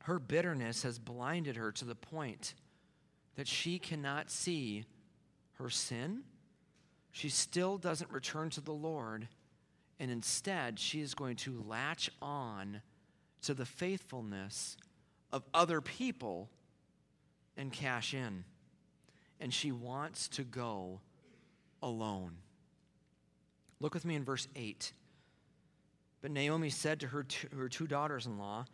Her 0.00 0.18
bitterness 0.18 0.82
has 0.82 0.98
blinded 0.98 1.56
her 1.56 1.70
to 1.72 1.84
the 1.84 1.94
point 1.94 2.54
that 3.36 3.46
she 3.46 3.78
cannot 3.78 4.30
see 4.30 4.84
her 5.54 5.70
sin. 5.70 6.22
She 7.12 7.28
still 7.28 7.78
doesn't 7.78 8.10
return 8.10 8.50
to 8.50 8.60
the 8.60 8.72
Lord, 8.72 9.28
and 10.00 10.10
instead, 10.10 10.80
she 10.80 11.00
is 11.00 11.14
going 11.14 11.36
to 11.36 11.64
latch 11.68 12.10
on 12.20 12.82
to 13.42 13.54
the 13.54 13.66
faithfulness 13.66 14.76
of 15.32 15.44
other 15.52 15.80
people 15.80 16.48
and 17.56 17.72
cash 17.72 18.14
in. 18.14 18.44
And 19.40 19.52
she 19.52 19.72
wants 19.72 20.28
to 20.28 20.42
go 20.42 21.00
alone. 21.82 22.36
Look 23.80 23.94
with 23.94 24.04
me 24.04 24.14
in 24.14 24.24
verse 24.24 24.46
8. 24.54 24.92
But 26.20 26.30
Naomi 26.30 26.70
said 26.70 27.00
to 27.00 27.08
her, 27.08 27.26
her 27.56 27.68
two 27.68 27.88
daughters 27.88 28.26
in 28.26 28.38
law, 28.38 28.66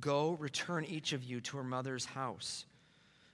Go, 0.00 0.32
return 0.32 0.84
each 0.84 1.12
of 1.12 1.24
you 1.24 1.40
to 1.40 1.56
her 1.56 1.64
mother's 1.64 2.04
house. 2.04 2.66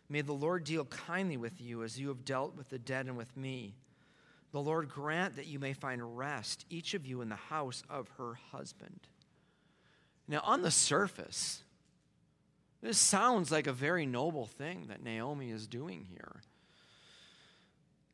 May 0.09 0.23
the 0.23 0.33
Lord 0.33 0.64
deal 0.64 0.85
kindly 0.85 1.37
with 1.37 1.61
you 1.61 1.83
as 1.83 1.99
you 1.99 2.09
have 2.09 2.25
dealt 2.25 2.57
with 2.57 2.71
the 2.71 2.78
dead 2.78 3.07
and 3.07 3.16
with 3.16 3.37
me. 3.37 3.75
The 4.52 4.61
Lord 4.61 4.88
grant 4.88 5.37
that 5.37 5.49
you 5.49 5.59
may 5.59 5.73
find 5.73 6.16
rest, 6.16 6.64
each 6.71 6.95
of 6.95 7.05
you 7.05 7.21
in 7.21 7.28
the 7.28 7.35
house 7.35 7.83
of 7.90 8.09
her 8.16 8.35
husband. 8.52 9.00
Now, 10.28 10.40
on 10.45 10.62
the 10.62 10.71
surface, 10.71 11.62
this 12.83 12.99
sounds 12.99 13.50
like 13.50 13.66
a 13.66 13.73
very 13.73 14.06
noble 14.06 14.47
thing 14.47 14.87
that 14.88 15.02
Naomi 15.02 15.50
is 15.50 15.66
doing 15.66 16.06
here. 16.09 16.42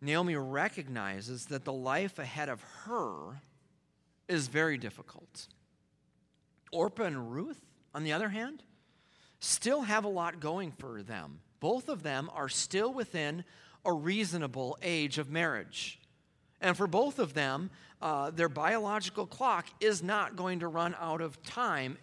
Naomi 0.01 0.37
recognizes 0.37 1.47
that 1.47 1.65
the 1.65 1.73
life 1.73 2.19
ahead 2.19 2.49
of 2.49 2.63
her 2.85 3.41
is 4.29 4.49
very 4.49 4.77
difficult. 4.77 5.47
Orpah 6.73 7.05
and 7.05 7.33
Ruth, 7.33 7.61
on 7.95 8.03
the 8.03 8.13
other 8.13 8.31
hand, 8.31 8.63
still 9.39 9.83
have 9.83 10.05
a 10.05 10.09
lot 10.09 10.41
going 10.41 10.73
for 10.73 11.03
them. 11.03 11.41
Both 11.61 11.89
of 11.89 12.03
them 12.03 12.31
are 12.35 12.49
still 12.49 12.93
within 12.93 13.45
a 13.85 13.93
reasonable 13.93 14.77
age 14.83 15.19
of 15.19 15.31
marriage. 15.31 16.01
And 16.61 16.77
for 16.77 16.87
both 16.87 17.19
of 17.19 17.35
them, 17.35 17.71
uh, 18.03 18.31
their 18.31 18.49
biological 18.49 19.27
clock 19.27 19.67
is 19.81 20.03
not 20.03 20.37
going 20.37 20.61
to 20.61 20.69
run 20.69 20.95
out 21.01 21.21
of 21.21 21.43
time 21.45 21.97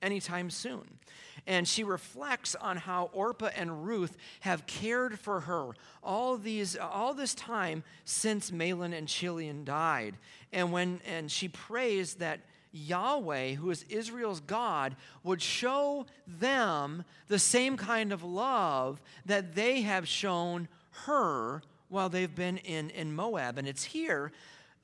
anytime 0.00 0.50
soon. 0.50 0.98
And 1.46 1.66
she 1.66 1.84
reflects 1.84 2.54
on 2.54 2.76
how 2.76 3.10
Orpah 3.12 3.50
and 3.54 3.84
Ruth 3.84 4.16
have 4.40 4.66
cared 4.66 5.18
for 5.18 5.40
her 5.40 5.70
all, 6.02 6.36
these, 6.36 6.76
all 6.76 7.14
this 7.14 7.34
time 7.34 7.84
since 8.04 8.50
Mahlon 8.50 8.96
and 8.96 9.06
Chilion 9.06 9.64
died. 9.64 10.16
And, 10.52 10.72
when, 10.72 11.00
and 11.06 11.30
she 11.30 11.48
prays 11.48 12.14
that 12.14 12.40
Yahweh, 12.72 13.54
who 13.54 13.70
is 13.70 13.84
Israel's 13.88 14.40
God, 14.40 14.96
would 15.22 15.42
show 15.42 16.06
them 16.26 17.04
the 17.28 17.38
same 17.38 17.76
kind 17.76 18.12
of 18.12 18.22
love 18.22 19.02
that 19.26 19.54
they 19.54 19.82
have 19.82 20.08
shown 20.08 20.68
her 21.06 21.62
while 21.88 22.08
they've 22.08 22.34
been 22.34 22.56
in, 22.58 22.88
in 22.90 23.14
Moab. 23.14 23.58
And 23.58 23.68
it's 23.68 23.84
here 23.84 24.32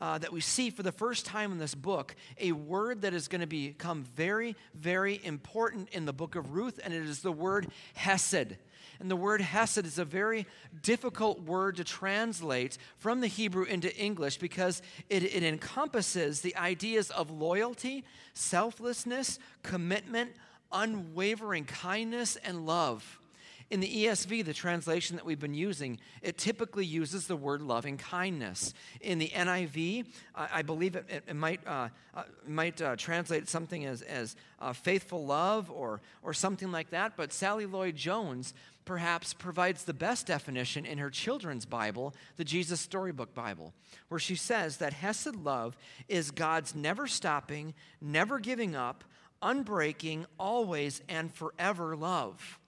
uh, 0.00 0.19
that 0.19 0.33
we 0.33 0.40
see 0.40 0.71
for 0.71 0.83
the 0.83 0.93
first 0.93 1.26
time 1.26 1.52
in 1.52 1.59
this 1.59 1.75
book 1.75 2.14
a 2.38 2.52
word 2.52 3.02
that 3.02 3.14
is 3.14 3.28
going 3.28 3.40
to 3.40 3.47
become 3.47 4.05
very, 4.14 4.57
very 4.75 5.21
important 5.25 5.88
in 5.90 6.05
the 6.05 6.12
book 6.12 6.35
of 6.35 6.55
Ruth, 6.55 6.78
and 6.83 6.95
it 6.95 7.02
is 7.02 7.21
the 7.21 7.33
word 7.33 7.69
Hesed. 7.95 8.57
And 9.00 9.11
the 9.11 9.17
word 9.17 9.40
Hesed 9.40 9.87
is 9.87 9.99
a 9.99 10.05
very 10.05 10.47
difficult 10.83 11.43
word 11.43 11.76
to 11.76 11.85
translate 11.85 12.78
from 12.97 13.21
the 13.21 13.28
Hebrew 13.28 13.64
into 13.64 13.95
English 13.97 14.38
because 14.38 14.83
it, 15.09 15.23
it 15.23 15.43
encompasses 15.43 16.40
the 16.40 16.57
ideas 16.57 17.11
of 17.11 17.31
loyalty, 17.31 18.05
selflessness, 18.35 19.38
commitment, 19.62 20.33
unwavering 20.73 21.64
kindness, 21.64 22.37
and 22.37 22.67
love. 22.67 23.21
In 23.70 23.80
the 23.80 24.04
ESV, 24.06 24.46
the 24.46 24.54
translation 24.54 25.16
that 25.16 25.26
we've 25.26 25.38
been 25.38 25.52
using, 25.52 25.98
it 26.22 26.38
typically 26.38 26.87
uses 26.87 27.26
the 27.26 27.37
word 27.37 27.60
loving 27.60 27.98
kindness. 27.98 28.72
In 29.02 29.18
the 29.18 29.28
NIV, 29.28 30.06
I, 30.34 30.62
believe 30.62 30.96
it, 30.96 31.04
it, 31.10 31.25
it 31.28 31.37
might, 31.37 31.60
uh, 31.66 31.88
uh, 32.14 32.22
might 32.46 32.80
uh, 32.80 32.96
translate 32.96 33.46
something 33.46 33.84
as, 33.84 34.00
as 34.00 34.37
uh, 34.58 34.72
faithful 34.72 35.26
love 35.26 35.70
or, 35.70 36.00
or 36.22 36.32
something 36.32 36.72
like 36.72 36.90
that. 36.90 37.14
But 37.14 37.30
Sally 37.30 37.66
Lloyd 37.66 37.94
Jones 37.94 38.54
perhaps 38.87 39.34
provides 39.34 39.84
the 39.84 39.92
best 39.92 40.26
definition 40.26 40.87
in 40.87 40.96
her 40.96 41.10
children's 41.10 41.66
Bible, 41.66 42.14
the 42.37 42.44
Jesus 42.44 42.80
Storybook 42.80 43.34
Bible, 43.34 43.75
where 44.08 44.18
she 44.18 44.34
says 44.34 44.78
that 44.78 44.94
Hesed 44.94 45.37
love 45.37 45.76
is 46.08 46.30
God's 46.30 46.75
never 46.75 47.06
stopping, 47.06 47.75
never 48.00 48.38
giving 48.38 48.75
up, 48.75 49.04
unbreaking, 49.42 50.25
always 50.38 51.02
and 51.06 51.30
forever 51.34 51.94
love. 51.94 52.58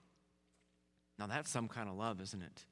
Now, 1.19 1.27
that's 1.27 1.49
some 1.49 1.67
kind 1.67 1.89
of 1.89 1.95
love, 1.95 2.19
isn't 2.21 2.41
it? 2.41 2.65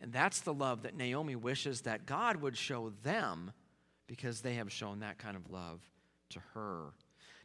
And 0.00 0.12
that's 0.12 0.40
the 0.40 0.54
love 0.54 0.82
that 0.82 0.96
Naomi 0.96 1.36
wishes 1.36 1.82
that 1.82 2.06
God 2.06 2.36
would 2.36 2.56
show 2.56 2.92
them 3.02 3.52
because 4.06 4.40
they 4.40 4.54
have 4.54 4.70
shown 4.70 5.00
that 5.00 5.18
kind 5.18 5.36
of 5.36 5.50
love 5.50 5.80
to 6.30 6.40
her. 6.54 6.92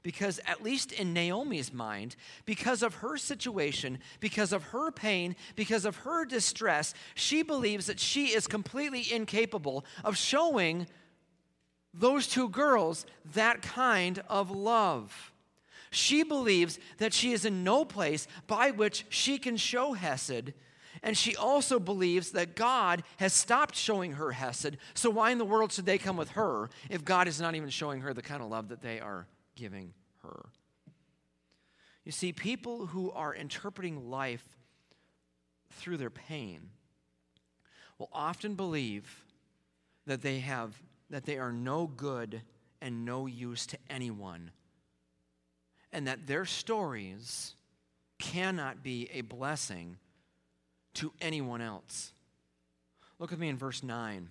Because, 0.03 0.39
at 0.47 0.63
least 0.63 0.91
in 0.91 1.13
Naomi's 1.13 1.71
mind, 1.71 2.15
because 2.45 2.81
of 2.81 2.95
her 2.95 3.17
situation, 3.17 3.99
because 4.19 4.51
of 4.51 4.63
her 4.63 4.91
pain, 4.91 5.35
because 5.55 5.85
of 5.85 5.97
her 5.97 6.25
distress, 6.25 6.93
she 7.13 7.43
believes 7.43 7.85
that 7.85 7.99
she 7.99 8.27
is 8.27 8.47
completely 8.47 9.05
incapable 9.13 9.85
of 10.03 10.17
showing 10.17 10.87
those 11.93 12.27
two 12.27 12.49
girls 12.49 13.05
that 13.33 13.61
kind 13.61 14.23
of 14.27 14.49
love. 14.49 15.30
She 15.91 16.23
believes 16.23 16.79
that 16.97 17.13
she 17.13 17.33
is 17.33 17.43
in 17.43 17.65
no 17.65 17.83
place 17.83 18.25
by 18.47 18.71
which 18.71 19.05
she 19.09 19.37
can 19.37 19.57
show 19.57 19.91
Hesed. 19.93 20.53
And 21.03 21.17
she 21.17 21.35
also 21.35 21.79
believes 21.79 22.31
that 22.31 22.55
God 22.55 23.03
has 23.17 23.33
stopped 23.33 23.75
showing 23.75 24.13
her 24.13 24.31
Hesed. 24.31 24.77
So, 24.93 25.09
why 25.09 25.31
in 25.31 25.37
the 25.37 25.45
world 25.45 25.71
should 25.71 25.85
they 25.85 25.97
come 25.97 26.15
with 26.15 26.29
her 26.31 26.69
if 26.89 27.03
God 27.03 27.27
is 27.27 27.41
not 27.41 27.55
even 27.55 27.69
showing 27.69 28.01
her 28.01 28.13
the 28.13 28.21
kind 28.21 28.41
of 28.41 28.49
love 28.49 28.69
that 28.69 28.81
they 28.81 28.99
are 28.99 29.27
giving 29.55 29.93
her? 30.23 30.45
You 32.05 32.11
see, 32.11 32.31
people 32.31 32.87
who 32.87 33.11
are 33.11 33.33
interpreting 33.33 34.09
life 34.09 34.57
through 35.71 35.97
their 35.97 36.09
pain 36.09 36.69
will 37.97 38.09
often 38.13 38.55
believe 38.55 39.25
that 40.05 40.21
they 40.21 40.39
have 40.39 40.81
that 41.09 41.25
they 41.25 41.37
are 41.37 41.51
no 41.51 41.87
good 41.87 42.41
and 42.81 43.03
no 43.05 43.25
use 43.25 43.65
to 43.67 43.77
anyone 43.89 44.51
and 45.91 46.07
that 46.07 46.27
their 46.27 46.45
stories 46.45 47.55
cannot 48.19 48.83
be 48.83 49.09
a 49.13 49.21
blessing 49.21 49.97
to 50.95 51.11
anyone 51.21 51.61
else. 51.61 52.13
Look 53.19 53.31
with 53.31 53.39
me 53.39 53.49
in 53.49 53.57
verse 53.57 53.83
9. 53.83 54.29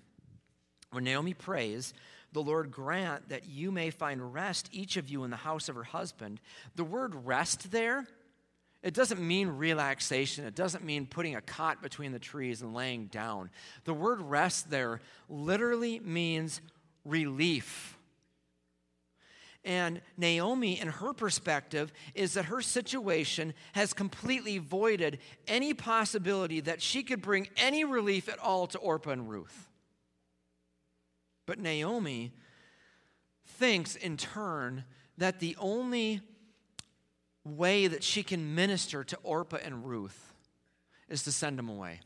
When 0.92 1.04
Naomi 1.04 1.34
prays, 1.34 1.94
the 2.32 2.42
Lord 2.42 2.70
grant 2.70 3.28
that 3.28 3.48
you 3.48 3.70
may 3.70 3.90
find 3.90 4.32
rest, 4.32 4.68
each 4.72 4.96
of 4.96 5.08
you, 5.08 5.24
in 5.24 5.30
the 5.30 5.36
house 5.36 5.68
of 5.68 5.76
her 5.76 5.84
husband. 5.84 6.40
The 6.76 6.84
word 6.84 7.14
rest 7.26 7.70
there, 7.70 8.06
it 8.82 8.94
doesn't 8.94 9.20
mean 9.20 9.48
relaxation. 9.48 10.44
It 10.44 10.54
doesn't 10.54 10.84
mean 10.84 11.06
putting 11.06 11.36
a 11.36 11.40
cot 11.40 11.82
between 11.82 12.12
the 12.12 12.18
trees 12.18 12.62
and 12.62 12.74
laying 12.74 13.06
down. 13.06 13.50
The 13.84 13.94
word 13.94 14.22
rest 14.22 14.70
there 14.70 15.00
literally 15.28 16.00
means 16.00 16.60
relief. 17.04 17.96
And 19.64 20.00
Naomi, 20.16 20.80
in 20.80 20.88
her 20.88 21.12
perspective, 21.12 21.92
is 22.14 22.34
that 22.34 22.46
her 22.46 22.62
situation 22.62 23.52
has 23.72 23.92
completely 23.92 24.58
voided 24.58 25.18
any 25.46 25.74
possibility 25.74 26.60
that 26.60 26.80
she 26.80 27.02
could 27.02 27.20
bring 27.20 27.48
any 27.56 27.84
relief 27.84 28.28
at 28.28 28.38
all 28.38 28.66
to 28.68 28.78
Orpah 28.78 29.10
and 29.10 29.28
Ruth. 29.28 29.68
But 31.46 31.58
Naomi 31.58 32.32
thinks, 33.44 33.96
in 33.96 34.16
turn, 34.16 34.84
that 35.18 35.40
the 35.40 35.56
only 35.58 36.22
way 37.44 37.86
that 37.86 38.02
she 38.02 38.22
can 38.22 38.54
minister 38.54 39.04
to 39.04 39.18
Orpah 39.22 39.58
and 39.62 39.84
Ruth 39.84 40.32
is 41.08 41.22
to 41.24 41.32
send 41.32 41.58
them 41.58 41.68
away 41.68 42.00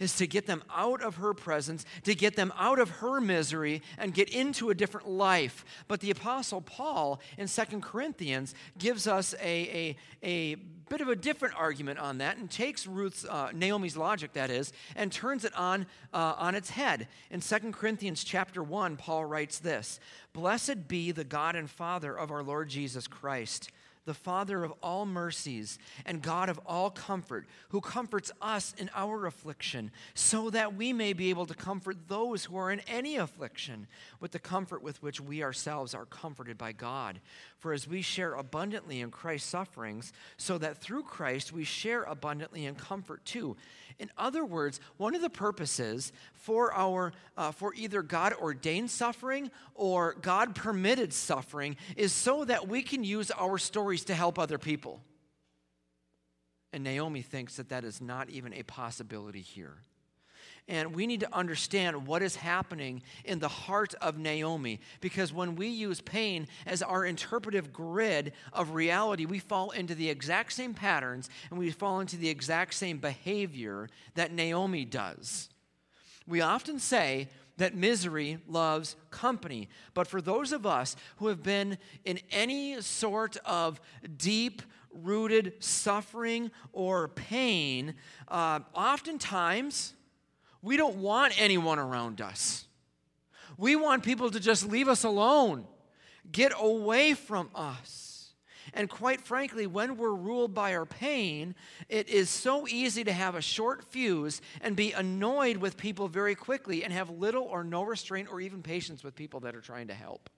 is 0.00 0.16
to 0.16 0.26
get 0.26 0.46
them 0.46 0.62
out 0.74 1.02
of 1.02 1.16
her 1.16 1.34
presence, 1.34 1.84
to 2.04 2.14
get 2.14 2.36
them 2.36 2.52
out 2.58 2.78
of 2.78 2.88
her 2.90 3.20
misery 3.20 3.82
and 3.98 4.14
get 4.14 4.28
into 4.28 4.70
a 4.70 4.74
different 4.74 5.08
life. 5.08 5.64
But 5.88 6.00
the 6.00 6.10
Apostle 6.10 6.60
Paul 6.60 7.20
in 7.38 7.48
Second 7.48 7.82
Corinthians 7.82 8.54
gives 8.78 9.06
us 9.06 9.34
a, 9.42 9.96
a, 10.22 10.22
a 10.22 10.54
bit 10.88 11.00
of 11.00 11.08
a 11.08 11.16
different 11.16 11.54
argument 11.58 11.98
on 11.98 12.18
that 12.18 12.36
and 12.36 12.50
takes 12.50 12.86
Ruth's, 12.86 13.24
uh, 13.24 13.50
Naomi's 13.52 13.96
logic, 13.96 14.32
that 14.34 14.50
is, 14.50 14.72
and 14.96 15.10
turns 15.10 15.44
it 15.44 15.54
on, 15.54 15.86
uh, 16.12 16.34
on 16.36 16.54
its 16.54 16.70
head. 16.70 17.08
In 17.30 17.40
Second 17.40 17.74
Corinthians 17.74 18.22
chapter 18.24 18.62
1, 18.62 18.96
Paul 18.96 19.24
writes 19.24 19.58
this 19.58 20.00
Blessed 20.32 20.88
be 20.88 21.12
the 21.12 21.24
God 21.24 21.56
and 21.56 21.70
Father 21.70 22.16
of 22.16 22.30
our 22.30 22.42
Lord 22.42 22.68
Jesus 22.68 23.06
Christ 23.06 23.70
the 24.04 24.14
Father 24.14 24.64
of 24.64 24.72
all 24.82 25.06
mercies 25.06 25.78
and 26.04 26.22
God 26.22 26.48
of 26.48 26.60
all 26.66 26.90
comfort, 26.90 27.46
who 27.70 27.80
comforts 27.80 28.30
us 28.40 28.74
in 28.78 28.90
our 28.94 29.26
affliction, 29.26 29.90
so 30.14 30.50
that 30.50 30.74
we 30.74 30.92
may 30.92 31.12
be 31.12 31.30
able 31.30 31.46
to 31.46 31.54
comfort 31.54 31.96
those 32.08 32.44
who 32.44 32.56
are 32.56 32.70
in 32.70 32.80
any 32.80 33.16
affliction 33.16 33.86
with 34.20 34.32
the 34.32 34.38
comfort 34.38 34.82
with 34.82 35.02
which 35.02 35.20
we 35.20 35.42
ourselves 35.42 35.94
are 35.94 36.06
comforted 36.06 36.58
by 36.58 36.72
God. 36.72 37.20
For 37.58 37.72
as 37.72 37.88
we 37.88 38.02
share 38.02 38.34
abundantly 38.34 39.00
in 39.00 39.10
Christ's 39.10 39.48
sufferings, 39.48 40.12
so 40.36 40.58
that 40.58 40.78
through 40.78 41.04
Christ 41.04 41.52
we 41.52 41.64
share 41.64 42.02
abundantly 42.02 42.66
in 42.66 42.74
comfort 42.74 43.24
too. 43.24 43.56
In 43.98 44.10
other 44.18 44.44
words, 44.44 44.80
one 44.96 45.14
of 45.14 45.22
the 45.22 45.30
purposes 45.30 46.12
for 46.44 46.74
our 46.74 47.12
uh, 47.38 47.52
for 47.52 47.72
either 47.74 48.02
God 48.02 48.34
ordained 48.34 48.90
suffering 48.90 49.50
or 49.74 50.14
God 50.20 50.54
permitted 50.54 51.14
suffering 51.14 51.76
is 51.96 52.12
so 52.12 52.44
that 52.44 52.68
we 52.68 52.82
can 52.82 53.02
use 53.02 53.30
our 53.30 53.56
stories 53.56 54.04
to 54.04 54.14
help 54.14 54.38
other 54.38 54.58
people. 54.58 55.00
And 56.70 56.84
Naomi 56.84 57.22
thinks 57.22 57.56
that 57.56 57.70
that 57.70 57.82
is 57.82 58.02
not 58.02 58.28
even 58.28 58.52
a 58.52 58.62
possibility 58.62 59.40
here. 59.40 59.78
And 60.68 60.94
we 60.94 61.06
need 61.06 61.20
to 61.20 61.34
understand 61.34 62.06
what 62.06 62.22
is 62.22 62.36
happening 62.36 63.02
in 63.24 63.38
the 63.38 63.48
heart 63.48 63.94
of 64.02 64.18
Naomi. 64.18 64.80
Because 65.00 65.32
when 65.32 65.56
we 65.56 65.68
use 65.68 66.02
pain 66.02 66.46
as 66.66 66.82
our 66.82 67.06
interpretive 67.06 67.72
grid 67.72 68.32
of 68.52 68.74
reality, 68.74 69.24
we 69.24 69.38
fall 69.38 69.70
into 69.70 69.94
the 69.94 70.10
exact 70.10 70.52
same 70.52 70.74
patterns 70.74 71.30
and 71.48 71.58
we 71.58 71.70
fall 71.70 72.00
into 72.00 72.16
the 72.18 72.28
exact 72.28 72.74
same 72.74 72.98
behavior 72.98 73.88
that 74.14 74.32
Naomi 74.32 74.84
does. 74.84 75.48
We 76.26 76.40
often 76.40 76.78
say 76.78 77.28
that 77.56 77.74
misery 77.74 78.38
loves 78.48 78.96
company. 79.10 79.68
But 79.92 80.06
for 80.06 80.20
those 80.20 80.52
of 80.52 80.66
us 80.66 80.96
who 81.16 81.28
have 81.28 81.42
been 81.42 81.78
in 82.04 82.18
any 82.30 82.80
sort 82.80 83.36
of 83.44 83.80
deep, 84.16 84.62
rooted 84.92 85.54
suffering 85.60 86.50
or 86.72 87.08
pain, 87.08 87.94
uh, 88.28 88.60
oftentimes 88.74 89.94
we 90.62 90.76
don't 90.76 90.96
want 90.96 91.40
anyone 91.40 91.78
around 91.78 92.20
us. 92.20 92.66
We 93.56 93.76
want 93.76 94.02
people 94.02 94.30
to 94.30 94.40
just 94.40 94.68
leave 94.68 94.88
us 94.88 95.04
alone, 95.04 95.66
get 96.30 96.52
away 96.58 97.14
from 97.14 97.50
us. 97.54 98.13
And 98.72 98.88
quite 98.88 99.20
frankly, 99.20 99.66
when 99.66 99.96
we're 99.96 100.14
ruled 100.14 100.54
by 100.54 100.74
our 100.74 100.86
pain, 100.86 101.54
it 101.88 102.08
is 102.08 102.30
so 102.30 102.66
easy 102.66 103.04
to 103.04 103.12
have 103.12 103.34
a 103.34 103.40
short 103.40 103.84
fuse 103.84 104.40
and 104.60 104.74
be 104.74 104.92
annoyed 104.92 105.58
with 105.58 105.76
people 105.76 106.08
very 106.08 106.34
quickly 106.34 106.84
and 106.84 106.92
have 106.92 107.10
little 107.10 107.44
or 107.44 107.62
no 107.62 107.82
restraint 107.82 108.28
or 108.30 108.40
even 108.40 108.62
patience 108.62 109.04
with 109.04 109.14
people 109.14 109.40
that 109.40 109.54
are 109.54 109.60
trying 109.60 109.88
to 109.88 109.94
help. 109.94 110.30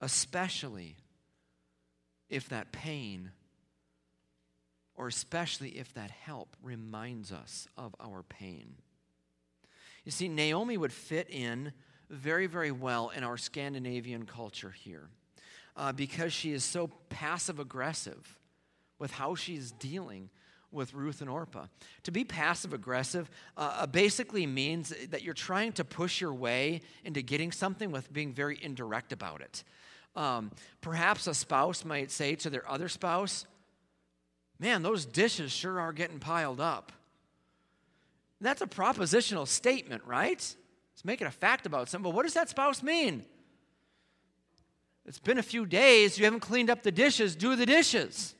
Especially 0.00 0.96
if 2.28 2.48
that 2.50 2.72
pain 2.72 3.30
or 4.96 5.08
especially 5.08 5.70
if 5.70 5.92
that 5.94 6.10
help 6.10 6.56
reminds 6.62 7.32
us 7.32 7.66
of 7.76 7.94
our 8.00 8.22
pain. 8.22 8.76
You 10.04 10.12
see, 10.12 10.28
Naomi 10.28 10.76
would 10.76 10.92
fit 10.92 11.28
in 11.30 11.72
very, 12.10 12.46
very 12.46 12.70
well 12.70 13.10
in 13.10 13.24
our 13.24 13.36
Scandinavian 13.36 14.26
culture 14.26 14.70
here 14.70 15.08
uh, 15.76 15.92
because 15.92 16.32
she 16.32 16.52
is 16.52 16.64
so 16.64 16.88
passive 17.08 17.58
aggressive 17.58 18.38
with 18.98 19.10
how 19.12 19.34
she's 19.34 19.72
dealing 19.72 20.30
with 20.70 20.92
Ruth 20.92 21.20
and 21.20 21.30
Orpah. 21.30 21.66
To 22.04 22.10
be 22.10 22.24
passive 22.24 22.72
aggressive 22.72 23.30
uh, 23.56 23.78
uh, 23.80 23.86
basically 23.86 24.46
means 24.46 24.92
that 25.10 25.22
you're 25.22 25.34
trying 25.34 25.72
to 25.72 25.84
push 25.84 26.20
your 26.20 26.34
way 26.34 26.80
into 27.04 27.22
getting 27.22 27.52
something 27.52 27.92
with 27.92 28.12
being 28.12 28.32
very 28.32 28.58
indirect 28.60 29.12
about 29.12 29.40
it. 29.40 29.64
Um, 30.16 30.50
perhaps 30.80 31.26
a 31.26 31.34
spouse 31.34 31.84
might 31.84 32.10
say 32.10 32.34
to 32.36 32.50
their 32.50 32.68
other 32.70 32.88
spouse, 32.88 33.46
Man, 34.60 34.82
those 34.82 35.04
dishes 35.04 35.50
sure 35.50 35.80
are 35.80 35.92
getting 35.92 36.20
piled 36.20 36.60
up. 36.60 36.92
That's 38.40 38.62
a 38.62 38.66
propositional 38.66 39.48
statement, 39.48 40.04
right? 40.06 40.54
It's 41.04 41.06
making 41.06 41.26
a 41.26 41.30
fact 41.30 41.66
about 41.66 41.90
something. 41.90 42.10
But 42.10 42.16
what 42.16 42.22
does 42.22 42.32
that 42.32 42.48
spouse 42.48 42.82
mean? 42.82 43.26
It's 45.04 45.18
been 45.18 45.36
a 45.36 45.42
few 45.42 45.66
days, 45.66 46.18
you 46.18 46.24
haven't 46.24 46.40
cleaned 46.40 46.70
up 46.70 46.82
the 46.82 46.90
dishes, 46.90 47.36
do 47.36 47.56
the 47.56 47.66
dishes. 47.66 48.34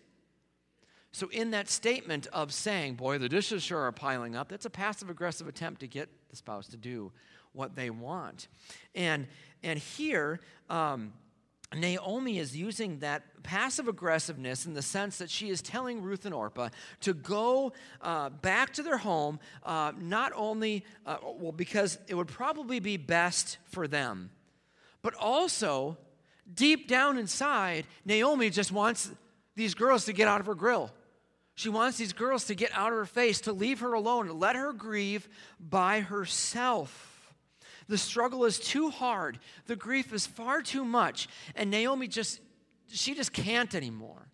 So, 1.12 1.28
in 1.28 1.50
that 1.50 1.68
statement 1.68 2.26
of 2.32 2.54
saying, 2.54 2.94
Boy, 2.94 3.18
the 3.18 3.28
dishes 3.28 3.62
sure 3.62 3.80
are 3.80 3.92
piling 3.92 4.34
up, 4.34 4.48
that's 4.48 4.64
a 4.64 4.70
passive 4.70 5.10
aggressive 5.10 5.46
attempt 5.46 5.80
to 5.80 5.86
get 5.86 6.08
the 6.30 6.36
spouse 6.36 6.66
to 6.68 6.78
do 6.78 7.12
what 7.52 7.76
they 7.76 7.90
want. 7.90 8.48
And, 8.94 9.26
and 9.62 9.78
here, 9.78 10.40
um, 10.70 11.12
Naomi 11.74 12.38
is 12.38 12.56
using 12.56 12.98
that 13.00 13.42
passive 13.42 13.88
aggressiveness 13.88 14.66
in 14.66 14.74
the 14.74 14.82
sense 14.82 15.18
that 15.18 15.30
she 15.30 15.50
is 15.50 15.60
telling 15.62 16.02
Ruth 16.02 16.24
and 16.24 16.34
Orpah 16.34 16.68
to 17.00 17.14
go 17.14 17.72
uh, 18.00 18.30
back 18.30 18.74
to 18.74 18.82
their 18.82 18.98
home, 18.98 19.40
uh, 19.64 19.92
not 19.98 20.32
only, 20.34 20.84
uh, 21.06 21.16
well, 21.22 21.52
because 21.52 21.98
it 22.08 22.14
would 22.14 22.28
probably 22.28 22.80
be 22.80 22.96
best 22.96 23.58
for 23.64 23.88
them, 23.88 24.30
but 25.02 25.14
also 25.14 25.96
deep 26.52 26.88
down 26.88 27.18
inside, 27.18 27.86
Naomi 28.04 28.50
just 28.50 28.72
wants 28.72 29.10
these 29.56 29.74
girls 29.74 30.04
to 30.06 30.12
get 30.12 30.28
out 30.28 30.40
of 30.40 30.46
her 30.46 30.54
grill. 30.54 30.90
She 31.54 31.68
wants 31.68 31.98
these 31.98 32.12
girls 32.12 32.46
to 32.46 32.54
get 32.54 32.70
out 32.74 32.92
of 32.92 32.98
her 32.98 33.06
face, 33.06 33.40
to 33.42 33.52
leave 33.52 33.80
her 33.80 33.92
alone, 33.92 34.26
to 34.26 34.32
let 34.32 34.56
her 34.56 34.72
grieve 34.72 35.28
by 35.60 36.00
herself. 36.00 37.13
The 37.88 37.98
struggle 37.98 38.44
is 38.44 38.58
too 38.58 38.90
hard. 38.90 39.38
The 39.66 39.76
grief 39.76 40.12
is 40.12 40.26
far 40.26 40.62
too 40.62 40.84
much. 40.84 41.28
And 41.54 41.70
Naomi 41.70 42.08
just, 42.08 42.40
she 42.88 43.14
just 43.14 43.32
can't 43.32 43.74
anymore. 43.74 44.28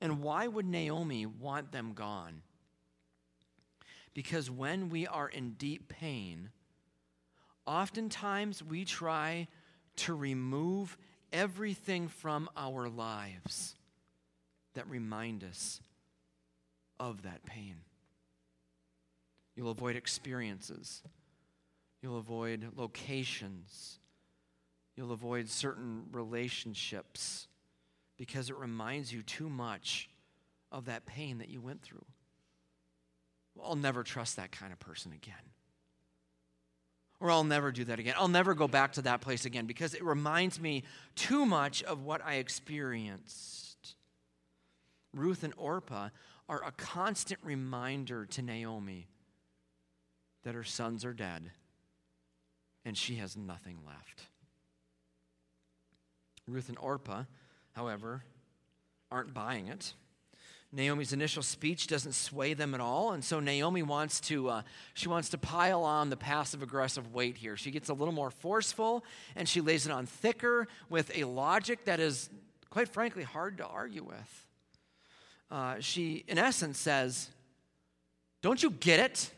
And 0.00 0.22
why 0.22 0.46
would 0.46 0.66
Naomi 0.66 1.26
want 1.26 1.72
them 1.72 1.92
gone? 1.94 2.42
Because 4.14 4.50
when 4.50 4.88
we 4.88 5.06
are 5.06 5.28
in 5.28 5.52
deep 5.52 5.88
pain, 5.88 6.50
oftentimes 7.66 8.62
we 8.62 8.84
try 8.84 9.48
to 9.96 10.14
remove 10.14 10.96
everything 11.32 12.08
from 12.08 12.48
our 12.56 12.88
lives 12.88 13.74
that 14.74 14.88
remind 14.88 15.44
us 15.44 15.80
of 17.00 17.22
that 17.22 17.44
pain. 17.44 17.76
You'll 19.56 19.70
avoid 19.70 19.96
experiences 19.96 21.02
You'll 22.02 22.18
avoid 22.18 22.72
locations. 22.76 23.98
You'll 24.96 25.12
avoid 25.12 25.48
certain 25.48 26.04
relationships 26.12 27.48
because 28.16 28.50
it 28.50 28.56
reminds 28.56 29.12
you 29.12 29.22
too 29.22 29.48
much 29.48 30.08
of 30.70 30.86
that 30.86 31.06
pain 31.06 31.38
that 31.38 31.48
you 31.48 31.60
went 31.60 31.82
through. 31.82 32.04
Well, 33.54 33.68
I'll 33.68 33.76
never 33.76 34.02
trust 34.02 34.36
that 34.36 34.52
kind 34.52 34.72
of 34.72 34.78
person 34.78 35.12
again. 35.12 35.34
Or 37.20 37.30
I'll 37.30 37.44
never 37.44 37.72
do 37.72 37.84
that 37.84 37.98
again. 37.98 38.14
I'll 38.16 38.28
never 38.28 38.54
go 38.54 38.68
back 38.68 38.92
to 38.92 39.02
that 39.02 39.20
place 39.20 39.44
again 39.44 39.66
because 39.66 39.94
it 39.94 40.04
reminds 40.04 40.60
me 40.60 40.84
too 41.16 41.44
much 41.44 41.82
of 41.82 42.04
what 42.04 42.24
I 42.24 42.34
experienced. 42.34 43.96
Ruth 45.12 45.42
and 45.42 45.54
Orpah 45.56 46.10
are 46.48 46.62
a 46.64 46.70
constant 46.72 47.40
reminder 47.42 48.24
to 48.26 48.42
Naomi 48.42 49.08
that 50.44 50.54
her 50.54 50.64
sons 50.64 51.04
are 51.04 51.12
dead 51.12 51.50
and 52.88 52.96
she 52.96 53.16
has 53.16 53.36
nothing 53.36 53.76
left. 53.86 54.22
Ruth 56.46 56.70
and 56.70 56.78
Orpah, 56.78 57.24
however, 57.72 58.24
aren't 59.10 59.34
buying 59.34 59.68
it. 59.68 59.92
Naomi's 60.72 61.12
initial 61.12 61.42
speech 61.42 61.86
doesn't 61.86 62.12
sway 62.12 62.54
them 62.54 62.74
at 62.74 62.80
all, 62.80 63.12
and 63.12 63.22
so 63.22 63.40
Naomi 63.40 63.82
wants 63.82 64.20
to 64.20 64.48
uh, 64.48 64.62
she 64.94 65.06
wants 65.06 65.28
to 65.30 65.38
pile 65.38 65.82
on 65.82 66.08
the 66.08 66.16
passive 66.16 66.62
aggressive 66.62 67.12
weight 67.12 67.36
here. 67.36 67.58
She 67.58 67.70
gets 67.70 67.90
a 67.90 67.94
little 67.94 68.12
more 68.14 68.30
forceful, 68.30 69.04
and 69.36 69.46
she 69.46 69.60
lays 69.60 69.84
it 69.84 69.92
on 69.92 70.06
thicker 70.06 70.66
with 70.88 71.14
a 71.14 71.24
logic 71.24 71.84
that 71.84 72.00
is, 72.00 72.30
quite 72.70 72.88
frankly, 72.88 73.22
hard 73.22 73.58
to 73.58 73.66
argue 73.66 74.02
with. 74.02 74.46
Uh, 75.50 75.76
she, 75.80 76.24
in 76.26 76.38
essence, 76.38 76.78
says, 76.78 77.28
"Don't 78.40 78.62
you 78.62 78.70
get 78.70 78.98
it? 78.98 79.30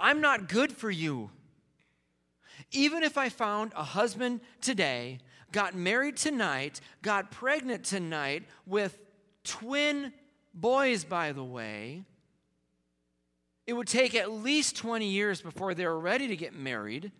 I'm 0.00 0.22
not 0.22 0.48
good 0.48 0.72
for 0.72 0.90
you. 0.90 1.30
Even 2.72 3.02
if 3.02 3.18
I 3.18 3.28
found 3.28 3.72
a 3.74 3.82
husband 3.84 4.40
today, 4.60 5.18
got 5.52 5.74
married 5.74 6.16
tonight, 6.16 6.80
got 7.02 7.30
pregnant 7.30 7.84
tonight 7.84 8.44
with 8.66 8.98
twin 9.44 10.12
boys, 10.52 11.04
by 11.04 11.32
the 11.32 11.44
way, 11.44 12.02
it 13.66 13.72
would 13.72 13.88
take 13.88 14.14
at 14.14 14.30
least 14.30 14.76
20 14.76 15.06
years 15.06 15.40
before 15.40 15.74
they 15.74 15.86
were 15.86 15.98
ready 15.98 16.28
to 16.28 16.36
get 16.36 16.54
married, 16.54 17.10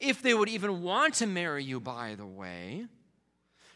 if 0.00 0.22
they 0.22 0.32
would 0.32 0.48
even 0.48 0.82
want 0.82 1.14
to 1.14 1.26
marry 1.26 1.64
you, 1.64 1.80
by 1.80 2.14
the 2.14 2.26
way. 2.26 2.86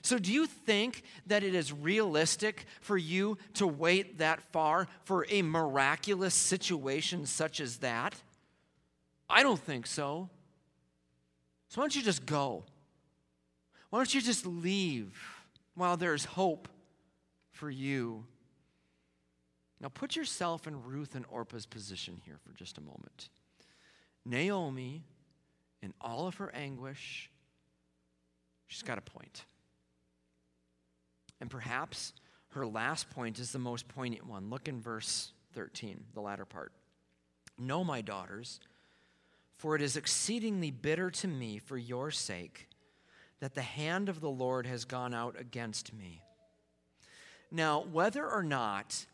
So, 0.03 0.19
do 0.19 0.33
you 0.33 0.47
think 0.47 1.03
that 1.27 1.43
it 1.43 1.53
is 1.53 1.73
realistic 1.73 2.65
for 2.81 2.97
you 2.97 3.39
to 3.55 3.67
wait 3.67 4.19
that 4.19 4.41
far 4.53 4.87
for 5.05 5.27
a 5.29 5.43
miraculous 5.43 6.33
situation 6.33 7.27
such 7.27 7.61
as 7.61 7.79
that? 7.79 8.15
I 9.29 9.43
don't 9.43 9.61
think 9.61 9.87
so. 9.87 10.31
So 11.69 11.81
why 11.81 11.85
don't 11.85 11.97
you 11.97 12.03
just 12.03 12.27
go? 12.27 12.65
Why 13.91 13.99
don't 13.99 14.15
you 14.15 14.21
just 14.21 14.47
leave 14.47 15.19
while 15.75 15.97
there's 15.97 16.25
hope 16.25 16.69
for 17.53 17.71
you? 17.71 18.25
Now 19.81 19.89
put 19.89 20.17
yourself 20.17 20.67
in 20.67 20.83
Ruth 20.83 21.15
and 21.15 21.25
Orpah's 21.31 21.67
position 21.67 22.21
here 22.25 22.39
for 22.45 22.53
just 22.55 22.79
a 22.79 22.81
moment. 22.81 23.29
Naomi, 24.25 25.03
in 25.83 25.93
all 26.01 26.27
of 26.27 26.37
her 26.37 26.53
anguish, 26.55 27.31
she's 28.67 28.83
got 28.83 28.99
a 28.99 29.03
point. 29.03 29.45
And 31.41 31.51
perhaps 31.51 32.13
her 32.51 32.67
last 32.67 33.11
point 33.11 33.39
is 33.39 33.53
the 33.53 33.59
most 33.59 33.87
poignant 33.87 34.27
one. 34.27 34.49
Look 34.51 34.69
in 34.69 34.81
verse 34.81 35.33
13, 35.55 36.05
the 36.15 36.21
latter 36.21 36.45
part. 36.45 36.73
No, 37.59 37.85
my 37.85 38.01
daughters, 38.01 38.61
for 39.57 39.75
it 39.75 39.83
is 39.83 39.97
exceedingly 39.97 40.71
bitter 40.71 41.11
to 41.11 41.29
me 41.29 41.59
for 41.59 41.77
your 41.77 42.11
sake 42.11 42.69
that 43.41 43.55
the 43.55 43.63
hand 43.63 44.09
of 44.09 44.21
the 44.21 44.31
Lord 44.31 44.67
has 44.67 44.85
gone 44.85 45.15
out 45.15 45.39
against 45.39 45.93
me. 45.93 46.23
Now, 47.51 47.81
whether 47.81 48.29
or 48.29 48.43
not 48.43 49.07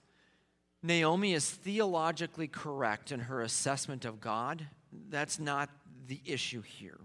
Naomi 0.82 1.34
is 1.34 1.48
theologically 1.48 2.48
correct 2.48 3.12
in 3.12 3.20
her 3.20 3.40
assessment 3.40 4.04
of 4.04 4.20
God, 4.20 4.66
that's 5.08 5.38
not 5.38 5.70
the 6.06 6.20
issue 6.24 6.62
here. 6.62 6.98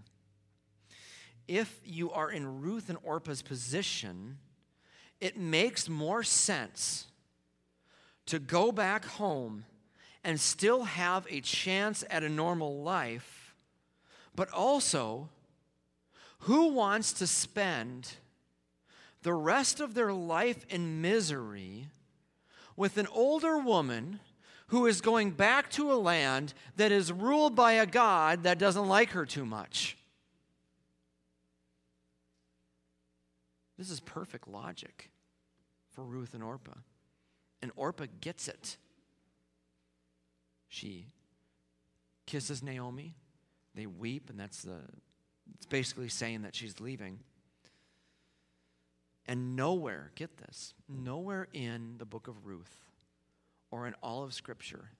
If 1.46 1.80
you 1.84 2.10
are 2.10 2.30
in 2.30 2.60
Ruth 2.60 2.88
and 2.88 2.98
Orpah's 3.02 3.42
position, 3.42 4.38
it 5.20 5.36
makes 5.36 5.88
more 5.88 6.22
sense 6.22 7.06
to 8.26 8.38
go 8.38 8.70
back 8.70 9.04
home 9.04 9.64
and 10.28 10.38
still 10.38 10.84
have 10.84 11.26
a 11.30 11.40
chance 11.40 12.04
at 12.10 12.22
a 12.22 12.28
normal 12.28 12.82
life, 12.82 13.54
but 14.36 14.50
also 14.50 15.30
who 16.40 16.68
wants 16.74 17.14
to 17.14 17.26
spend 17.26 18.12
the 19.22 19.32
rest 19.32 19.80
of 19.80 19.94
their 19.94 20.12
life 20.12 20.66
in 20.68 21.00
misery 21.00 21.86
with 22.76 22.98
an 22.98 23.06
older 23.06 23.56
woman 23.56 24.20
who 24.66 24.84
is 24.84 25.00
going 25.00 25.30
back 25.30 25.70
to 25.70 25.90
a 25.90 25.96
land 25.96 26.52
that 26.76 26.92
is 26.92 27.10
ruled 27.10 27.56
by 27.56 27.72
a 27.72 27.86
God 27.86 28.42
that 28.42 28.58
doesn't 28.58 28.86
like 28.86 29.12
her 29.12 29.24
too 29.24 29.46
much? 29.46 29.96
This 33.78 33.88
is 33.88 33.98
perfect 34.00 34.46
logic 34.46 35.10
for 35.90 36.04
Ruth 36.04 36.34
and 36.34 36.42
Orpah. 36.42 36.80
And 37.62 37.72
Orpah 37.76 38.04
gets 38.20 38.46
it. 38.46 38.76
She 40.68 41.06
kisses 42.26 42.62
Naomi. 42.62 43.14
They 43.74 43.86
weep, 43.86 44.30
and 44.30 44.38
that's 44.38 44.62
the, 44.62 44.80
it's 45.54 45.66
basically 45.66 46.08
saying 46.08 46.42
that 46.42 46.54
she's 46.54 46.80
leaving. 46.80 47.20
And 49.26 49.56
nowhere, 49.56 50.10
get 50.14 50.38
this, 50.38 50.74
nowhere 50.88 51.48
in 51.52 51.96
the 51.98 52.06
book 52.06 52.28
of 52.28 52.46
Ruth 52.46 52.74
or 53.70 53.86
in 53.86 53.94
all 54.02 54.22
of 54.22 54.32
Scripture 54.32 54.90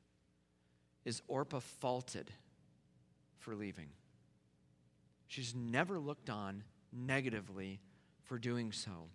is 1.04 1.22
Orpah 1.28 1.60
faulted 1.60 2.30
for 3.38 3.54
leaving. 3.54 3.88
She's 5.26 5.54
never 5.54 5.98
looked 5.98 6.28
on 6.28 6.64
negatively 6.92 7.80
for 8.24 8.38
doing 8.38 8.72
so. 8.72 9.08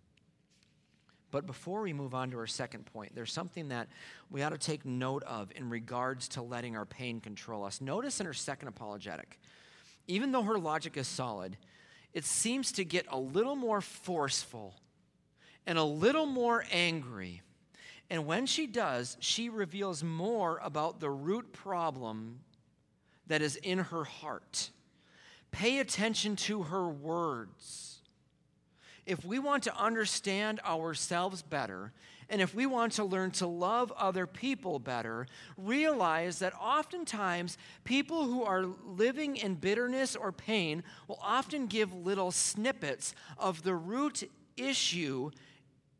But 1.33 1.47
before 1.47 1.81
we 1.81 1.93
move 1.93 2.13
on 2.13 2.29
to 2.29 2.37
our 2.37 2.45
second 2.45 2.85
point, 2.85 3.15
there's 3.15 3.33
something 3.33 3.69
that 3.69 3.87
we 4.29 4.43
ought 4.43 4.49
to 4.49 4.57
take 4.59 4.85
note 4.85 5.23
of 5.23 5.51
in 5.55 5.67
regards 5.67 6.27
to 6.29 6.43
letting 6.43 6.77
our 6.77 6.85
pain 6.85 7.19
control 7.19 7.63
us. 7.63 7.81
Notice 7.81 8.19
in 8.19 8.27
her 8.27 8.35
second 8.35 8.67
apologetic, 8.67 9.39
even 10.05 10.31
though 10.31 10.43
her 10.43 10.59
logic 10.59 10.95
is 10.95 11.07
solid, 11.07 11.57
it 12.13 12.23
seems 12.23 12.71
to 12.73 12.85
get 12.85 13.07
a 13.09 13.17
little 13.17 13.55
more 13.55 13.81
forceful 13.81 14.75
and 15.65 15.79
a 15.79 15.83
little 15.83 16.27
more 16.27 16.65
angry. 16.71 17.41
And 18.11 18.27
when 18.27 18.45
she 18.45 18.67
does, 18.67 19.17
she 19.19 19.49
reveals 19.49 20.03
more 20.03 20.59
about 20.63 20.99
the 20.99 21.09
root 21.09 21.51
problem 21.51 22.41
that 23.25 23.41
is 23.41 23.55
in 23.55 23.79
her 23.79 24.03
heart. 24.03 24.69
pay 25.49 25.79
attention 25.79 26.35
to 26.35 26.63
her 26.63 26.87
words. 26.87 28.02
If 29.05 29.25
we 29.25 29.37
want 29.39 29.63
to 29.63 29.77
understand 29.77 30.59
ourselves 30.61 31.41
better, 31.41 31.91
and 32.29 32.41
if 32.41 32.55
we 32.55 32.65
want 32.65 32.93
to 32.93 33.03
learn 33.03 33.31
to 33.31 33.47
love 33.47 33.91
other 33.97 34.25
people 34.25 34.79
better, 34.79 35.27
realize 35.57 36.39
that 36.39 36.53
oftentimes 36.59 37.57
people 37.83 38.25
who 38.25 38.43
are 38.43 38.65
living 38.85 39.35
in 39.35 39.55
bitterness 39.55 40.15
or 40.15 40.31
pain 40.31 40.83
will 41.07 41.19
often 41.21 41.67
give 41.67 41.93
little 41.93 42.31
snippets 42.31 43.13
of 43.37 43.63
the 43.63 43.75
root 43.75 44.23
issue, 44.55 45.31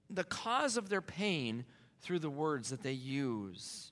the 0.10 0.24
cause 0.24 0.78
of 0.78 0.90
their 0.90 1.02
pain, 1.02 1.66
through 2.02 2.20
the 2.20 2.30
words 2.30 2.70
that 2.70 2.84
they 2.84 2.92
use. 2.92 3.92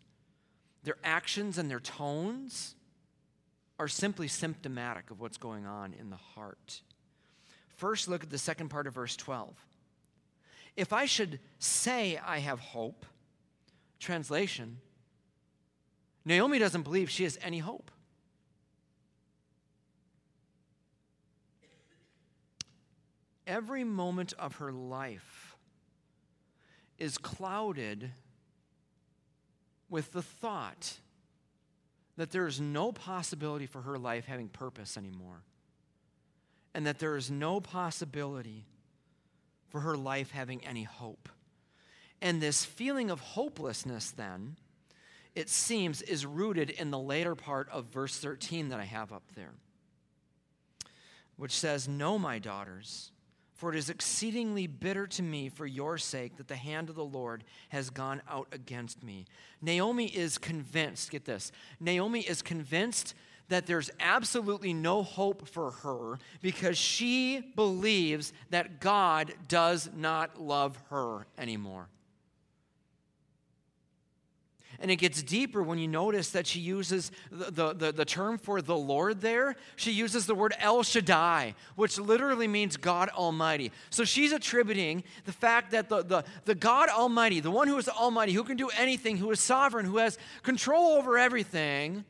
Their 0.84 0.98
actions 1.04 1.58
and 1.58 1.70
their 1.70 1.80
tones 1.80 2.76
are 3.80 3.88
simply 3.88 4.28
symptomatic 4.28 5.10
of 5.10 5.20
what's 5.20 5.38
going 5.38 5.66
on 5.66 5.94
in 5.94 6.10
the 6.10 6.18
heart. 6.18 6.82
First, 7.82 8.08
look 8.08 8.24
at 8.24 8.30
the 8.30 8.38
second 8.38 8.70
part 8.70 8.86
of 8.86 8.94
verse 8.94 9.16
12. 9.16 9.56
If 10.78 10.94
I 10.94 11.08
should 11.08 11.40
say 11.58 12.20
I 12.24 12.38
have 12.38 12.60
hope, 12.60 13.08
translation, 14.00 14.78
Naomi 16.24 16.60
doesn't 16.60 16.84
believe 16.84 17.10
she 17.10 17.24
has 17.24 17.40
any 17.42 17.58
hope. 17.58 17.90
Every 23.48 23.84
moment 23.84 24.34
of 24.38 24.58
her 24.58 24.72
life 24.72 25.58
is 27.00 27.18
clouded 27.18 28.12
with 29.90 30.12
the 30.12 30.22
thought 30.22 31.00
that 32.16 32.30
there 32.30 32.46
is 32.46 32.62
no 32.62 32.92
possibility 32.92 33.66
for 33.66 33.82
her 33.82 33.98
life 33.98 34.26
having 34.26 34.50
purpose 34.50 34.98
anymore, 34.98 35.42
and 36.74 36.86
that 36.86 37.00
there 37.00 37.16
is 37.16 37.30
no 37.30 37.60
possibility 37.60 38.66
for 39.70 39.82
her 39.82 39.98
life 39.98 40.32
having 40.32 40.64
any 40.66 40.84
hope. 40.84 41.30
And 42.22 42.42
this 42.42 42.64
feeling 42.64 43.10
of 43.10 43.20
hopelessness, 43.20 44.12
then, 44.12 44.58
it 45.34 45.50
seems, 45.50 46.02
is 46.02 46.26
rooted 46.26 46.70
in 46.70 46.92
the 46.92 47.00
later 47.00 47.36
part 47.36 47.70
of 47.70 47.86
verse 47.86 48.18
13 48.18 48.70
that 48.70 48.80
I 48.80 48.86
have 48.86 49.12
up 49.12 49.24
there, 49.36 49.54
which 51.38 51.58
says, 51.58 51.88
No, 51.88 52.20
my 52.20 52.38
daughters, 52.38 53.12
for 53.54 53.74
it 53.74 53.78
is 53.78 53.90
exceedingly 53.90 54.68
bitter 54.68 55.08
to 55.08 55.24
me 55.24 55.50
for 55.50 55.66
your 55.66 55.98
sake 55.98 56.38
that 56.38 56.48
the 56.48 56.56
hand 56.56 56.90
of 56.90 56.96
the 56.96 57.06
Lord 57.06 57.44
has 57.70 57.90
gone 57.90 58.22
out 58.30 58.48
against 58.52 59.04
me. 59.04 59.26
Naomi 59.62 60.06
is 60.06 60.38
convinced, 60.38 61.12
get 61.12 61.26
this, 61.26 61.52
Naomi 61.80 62.22
is 62.22 62.42
convinced 62.42 63.16
that 63.50 63.66
there's 63.66 63.90
absolutely 64.00 64.74
no 64.74 65.04
hope 65.04 65.48
for 65.48 65.72
her 65.72 66.18
because 66.42 66.78
she 66.78 67.52
believes 67.56 68.34
that 68.50 68.80
God 68.80 69.34
does 69.48 69.90
not 69.96 70.42
love 70.42 70.78
her 70.90 71.28
anymore. 71.38 71.90
And 74.82 74.90
it 74.90 74.96
gets 74.96 75.22
deeper 75.22 75.62
when 75.62 75.78
you 75.78 75.88
notice 75.88 76.32
that 76.32 76.48
she 76.48 76.60
uses 76.60 77.12
the, 77.30 77.74
the, 77.74 77.92
the, 77.92 78.04
term 78.04 78.40
for 78.40 78.64
the 78.64 78.76
Lord 78.76 79.22
there. 79.22 79.56
She 79.76 79.92
uses 79.92 80.26
the 80.26 80.34
word 80.34 80.56
El 80.60 80.82
Shaddai, 80.82 81.54
which 81.76 82.00
literally 82.00 82.48
means 82.48 82.78
God 82.78 83.10
Almighty. 83.10 83.72
So 83.92 84.04
she's 84.04 84.32
attributing 84.32 85.04
the 85.26 85.32
fact 85.32 85.72
that 85.72 85.88
the, 85.88 86.04
the, 86.04 86.24
the 86.46 86.56
God 86.56 86.90
Almighty, 86.90 87.42
the 87.42 87.52
one 87.52 87.68
who 87.68 87.78
is 87.78 87.88
Almighty, 87.88 88.34
who 88.34 88.44
can 88.44 88.58
do 88.58 88.70
anything, 88.70 89.18
who 89.18 89.30
is 89.30 89.40
sovereign, 89.40 89.86
who 89.86 89.98
has 89.98 90.18
control 90.42 90.94
over 90.94 91.18
everything, 91.18 92.04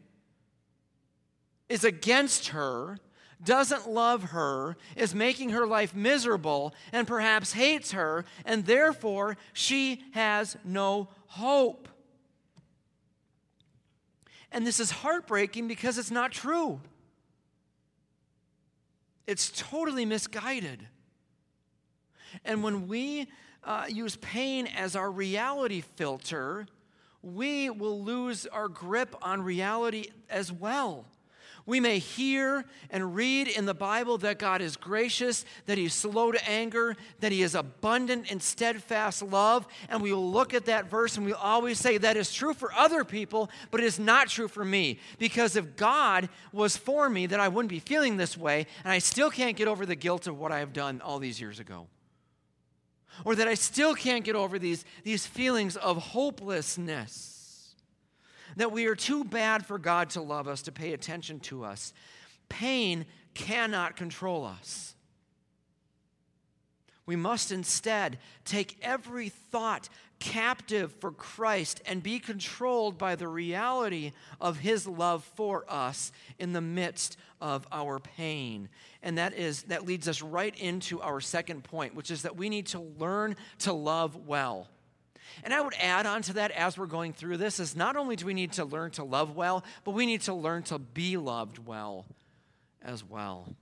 is 1.71 1.83
against 1.85 2.49
her 2.49 2.99
doesn't 3.43 3.89
love 3.89 4.23
her, 4.25 4.77
is 4.95 5.15
making 5.15 5.49
her 5.49 5.65
life 5.65 5.95
miserable, 5.95 6.75
and 6.91 7.07
perhaps 7.07 7.53
hates 7.53 7.91
her, 7.91 8.25
and 8.45 8.65
therefore 8.65 9.37
she 9.53 10.03
has 10.11 10.57
no 10.63 11.07
hope. 11.27 11.87
And 14.51 14.67
this 14.67 14.79
is 14.79 14.91
heartbreaking 14.91 15.67
because 15.67 15.97
it's 15.97 16.11
not 16.11 16.31
true. 16.31 16.81
It's 19.25 19.49
totally 19.49 20.05
misguided. 20.05 20.87
And 22.43 22.63
when 22.63 22.87
we 22.87 23.27
uh, 23.63 23.85
use 23.87 24.17
pain 24.17 24.67
as 24.67 24.95
our 24.95 25.09
reality 25.09 25.81
filter, 25.81 26.67
we 27.23 27.69
will 27.69 28.03
lose 28.03 28.45
our 28.47 28.67
grip 28.67 29.15
on 29.21 29.41
reality 29.41 30.07
as 30.29 30.51
well. 30.51 31.05
We 31.65 31.79
may 31.79 31.99
hear 31.99 32.65
and 32.89 33.15
read 33.15 33.47
in 33.47 33.65
the 33.65 33.73
Bible 33.73 34.17
that 34.19 34.39
God 34.39 34.61
is 34.61 34.75
gracious, 34.75 35.45
that 35.67 35.77
He's 35.77 35.93
slow 35.93 36.31
to 36.31 36.49
anger, 36.49 36.95
that 37.19 37.31
He 37.31 37.43
is 37.43 37.55
abundant 37.55 38.31
in 38.31 38.39
steadfast 38.39 39.21
love, 39.21 39.67
and 39.89 40.01
we 40.01 40.11
will 40.11 40.31
look 40.31 40.53
at 40.53 40.65
that 40.65 40.89
verse 40.89 41.17
and 41.17 41.25
we 41.25 41.33
always 41.33 41.79
say 41.79 41.97
that 41.97 42.17
is 42.17 42.33
true 42.33 42.53
for 42.53 42.73
other 42.73 43.03
people, 43.03 43.49
but 43.69 43.79
it 43.79 43.85
is 43.85 43.99
not 43.99 44.27
true 44.27 44.47
for 44.47 44.65
me. 44.65 44.99
Because 45.19 45.55
if 45.55 45.75
God 45.75 46.29
was 46.51 46.77
for 46.77 47.09
me, 47.09 47.27
then 47.27 47.39
I 47.39 47.47
wouldn't 47.47 47.69
be 47.69 47.79
feeling 47.79 48.17
this 48.17 48.37
way, 48.37 48.65
and 48.83 48.91
I 48.91 48.99
still 48.99 49.29
can't 49.29 49.55
get 49.55 49.67
over 49.67 49.85
the 49.85 49.95
guilt 49.95 50.27
of 50.27 50.39
what 50.39 50.51
I 50.51 50.59
have 50.59 50.73
done 50.73 51.01
all 51.01 51.19
these 51.19 51.39
years 51.39 51.59
ago. 51.59 51.87
Or 53.25 53.35
that 53.35 53.47
I 53.47 53.53
still 53.53 53.93
can't 53.93 54.23
get 54.23 54.35
over 54.35 54.57
these, 54.57 54.83
these 55.03 55.27
feelings 55.27 55.75
of 55.75 55.97
hopelessness 55.97 57.40
that 58.57 58.71
we 58.71 58.85
are 58.87 58.95
too 58.95 59.23
bad 59.23 59.65
for 59.65 59.77
God 59.77 60.09
to 60.11 60.21
love 60.21 60.47
us, 60.47 60.61
to 60.63 60.71
pay 60.71 60.93
attention 60.93 61.39
to 61.41 61.63
us. 61.63 61.93
Pain 62.49 63.05
cannot 63.33 63.95
control 63.95 64.45
us. 64.45 64.95
We 67.05 67.15
must 67.15 67.51
instead 67.51 68.19
take 68.45 68.77
every 68.81 69.29
thought 69.29 69.89
captive 70.19 70.93
for 70.93 71.11
Christ 71.11 71.81
and 71.85 72.01
be 72.01 72.19
controlled 72.19 72.97
by 72.97 73.15
the 73.15 73.27
reality 73.27 74.11
of 74.39 74.59
his 74.59 74.87
love 74.87 75.23
for 75.35 75.65
us 75.67 76.11
in 76.37 76.53
the 76.53 76.61
midst 76.61 77.17
of 77.41 77.67
our 77.71 77.99
pain. 77.99 78.69
And 79.01 79.17
that 79.17 79.33
is 79.33 79.63
that 79.63 79.85
leads 79.85 80.07
us 80.07 80.21
right 80.21 80.55
into 80.57 81.01
our 81.01 81.19
second 81.19 81.63
point, 81.63 81.95
which 81.95 82.11
is 82.11 82.21
that 82.21 82.37
we 82.37 82.49
need 82.49 82.67
to 82.67 82.79
learn 82.79 83.35
to 83.59 83.73
love 83.73 84.15
well. 84.15 84.67
And 85.43 85.53
I 85.53 85.61
would 85.61 85.75
add 85.79 86.05
on 86.05 86.21
to 86.23 86.33
that 86.33 86.51
as 86.51 86.77
we're 86.77 86.85
going 86.85 87.13
through 87.13 87.37
this 87.37 87.59
is 87.59 87.75
not 87.75 87.95
only 87.95 88.15
do 88.15 88.25
we 88.25 88.33
need 88.33 88.53
to 88.53 88.65
learn 88.65 88.91
to 88.91 89.03
love 89.03 89.35
well, 89.35 89.63
but 89.83 89.91
we 89.91 90.05
need 90.05 90.21
to 90.21 90.33
learn 90.33 90.63
to 90.63 90.79
be 90.79 91.17
loved 91.17 91.59
well 91.59 92.05
as 92.81 93.03
well. 93.03 93.55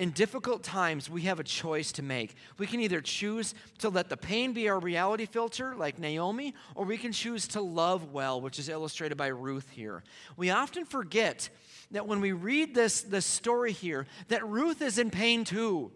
In 0.00 0.12
difficult 0.12 0.62
times, 0.62 1.10
we 1.10 1.22
have 1.22 1.40
a 1.40 1.44
choice 1.44 1.92
to 1.92 2.02
make. 2.02 2.34
We 2.56 2.66
can 2.66 2.80
either 2.80 3.02
choose 3.02 3.54
to 3.80 3.90
let 3.90 4.08
the 4.08 4.16
pain 4.16 4.54
be 4.54 4.66
our 4.70 4.78
reality 4.78 5.26
filter, 5.26 5.74
like 5.76 5.98
Naomi, 5.98 6.54
or 6.74 6.86
we 6.86 6.96
can 6.96 7.12
choose 7.12 7.46
to 7.48 7.60
love 7.60 8.10
well, 8.10 8.40
which 8.40 8.58
is 8.58 8.70
illustrated 8.70 9.16
by 9.16 9.26
Ruth 9.26 9.68
here. 9.68 10.02
We 10.38 10.48
often 10.48 10.86
forget 10.86 11.50
that 11.90 12.06
when 12.06 12.20
we 12.20 12.32
read 12.32 12.74
this, 12.74 13.02
this 13.02 13.26
story 13.26 13.72
here, 13.72 14.06
that 14.28 14.46
Ruth 14.46 14.80
is 14.80 14.98
in 14.98 15.10
pain 15.10 15.44
too. 15.44 15.92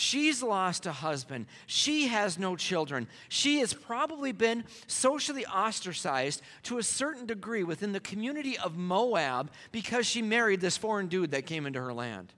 She's 0.00 0.42
lost 0.42 0.86
a 0.86 0.92
husband. 0.92 1.44
She 1.66 2.06
has 2.06 2.38
no 2.38 2.56
children. 2.56 3.06
She 3.28 3.58
has 3.58 3.74
probably 3.74 4.32
been 4.32 4.64
socially 4.86 5.44
ostracized 5.44 6.40
to 6.62 6.78
a 6.78 6.82
certain 6.82 7.26
degree 7.26 7.64
within 7.64 7.92
the 7.92 8.00
community 8.00 8.56
of 8.56 8.78
Moab 8.78 9.50
because 9.72 10.06
she 10.06 10.22
married 10.22 10.62
this 10.62 10.78
foreign 10.78 11.08
dude 11.08 11.32
that 11.32 11.44
came 11.44 11.66
into 11.66 11.82
her 11.82 11.92
land. 11.92 12.32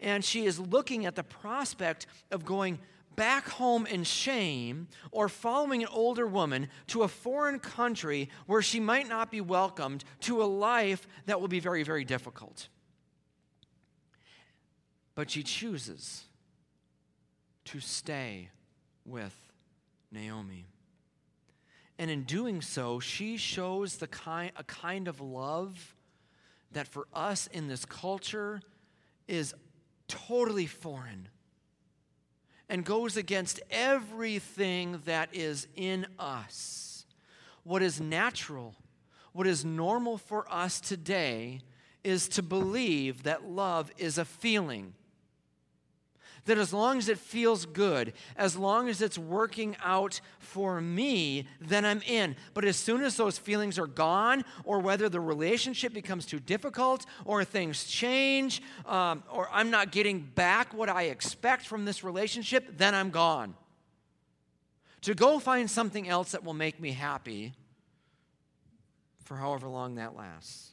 And 0.00 0.22
she 0.22 0.44
is 0.44 0.58
looking 0.58 1.06
at 1.06 1.16
the 1.16 1.24
prospect 1.24 2.06
of 2.30 2.44
going 2.44 2.78
back 3.16 3.48
home 3.48 3.86
in 3.86 4.04
shame 4.04 4.86
or 5.12 5.30
following 5.30 5.82
an 5.82 5.88
older 5.90 6.26
woman 6.26 6.68
to 6.88 7.04
a 7.04 7.08
foreign 7.08 7.58
country 7.58 8.28
where 8.44 8.60
she 8.60 8.80
might 8.80 9.08
not 9.08 9.30
be 9.30 9.40
welcomed 9.40 10.04
to 10.20 10.42
a 10.42 10.44
life 10.44 11.08
that 11.24 11.40
will 11.40 11.48
be 11.48 11.60
very, 11.60 11.84
very 11.84 12.04
difficult. 12.04 12.68
But 15.14 15.30
she 15.30 15.42
chooses 15.42 16.24
to 17.66 17.80
stay 17.80 18.48
with 19.04 19.34
Naomi. 20.10 20.66
And 21.98 22.10
in 22.10 22.24
doing 22.24 22.62
so, 22.62 22.98
she 23.00 23.36
shows 23.36 23.96
the 23.96 24.06
kind, 24.06 24.52
a 24.56 24.64
kind 24.64 25.08
of 25.08 25.20
love 25.20 25.94
that 26.72 26.88
for 26.88 27.06
us 27.12 27.46
in 27.48 27.68
this 27.68 27.84
culture 27.84 28.60
is 29.28 29.54
totally 30.08 30.66
foreign 30.66 31.28
and 32.68 32.84
goes 32.84 33.16
against 33.16 33.60
everything 33.70 35.00
that 35.04 35.28
is 35.34 35.66
in 35.76 36.06
us. 36.18 37.04
What 37.64 37.82
is 37.82 38.00
natural, 38.00 38.74
what 39.32 39.46
is 39.46 39.64
normal 39.64 40.16
for 40.16 40.50
us 40.50 40.80
today, 40.80 41.60
is 42.02 42.28
to 42.28 42.42
believe 42.42 43.24
that 43.24 43.44
love 43.44 43.92
is 43.98 44.18
a 44.18 44.24
feeling 44.24 44.94
that 46.44 46.58
as 46.58 46.72
long 46.72 46.98
as 46.98 47.08
it 47.08 47.18
feels 47.18 47.66
good, 47.66 48.12
as 48.36 48.56
long 48.56 48.88
as 48.88 49.00
it's 49.00 49.18
working 49.18 49.76
out 49.82 50.20
for 50.38 50.80
me, 50.80 51.46
then 51.60 51.84
I'm 51.84 52.02
in. 52.02 52.36
But 52.52 52.64
as 52.64 52.76
soon 52.76 53.02
as 53.02 53.16
those 53.16 53.38
feelings 53.38 53.78
are 53.78 53.86
gone, 53.86 54.44
or 54.64 54.80
whether 54.80 55.08
the 55.08 55.20
relationship 55.20 55.92
becomes 55.92 56.26
too 56.26 56.40
difficult, 56.40 57.06
or 57.24 57.44
things 57.44 57.84
change, 57.84 58.60
um, 58.86 59.22
or 59.30 59.48
I'm 59.52 59.70
not 59.70 59.92
getting 59.92 60.20
back 60.20 60.74
what 60.74 60.88
I 60.88 61.04
expect 61.04 61.66
from 61.66 61.84
this 61.84 62.02
relationship, 62.02 62.76
then 62.76 62.94
I'm 62.94 63.10
gone. 63.10 63.54
To 65.02 65.14
go 65.14 65.38
find 65.38 65.70
something 65.70 66.08
else 66.08 66.32
that 66.32 66.44
will 66.44 66.54
make 66.54 66.80
me 66.80 66.92
happy 66.92 67.52
for 69.24 69.36
however 69.36 69.68
long 69.68 69.96
that 69.96 70.16
lasts. 70.16 70.70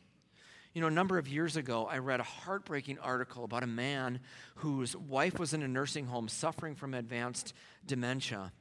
You 0.79 0.83
know, 0.83 0.87
a 0.87 0.91
number 0.91 1.17
of 1.17 1.27
years 1.27 1.57
ago, 1.57 1.87
I 1.87 1.97
read 1.97 2.21
a 2.21 2.23
heartbreaking 2.23 2.99
article 2.99 3.43
about 3.43 3.63
a 3.63 3.67
man 3.67 4.21
whose 4.55 4.95
wife 4.95 5.37
was 5.37 5.53
in 5.53 5.61
a 5.61 5.67
nursing 5.67 6.05
home 6.05 6.29
suffering 6.29 6.73
from 6.73 6.93
advanced 6.93 7.53
dementia. 7.85 8.53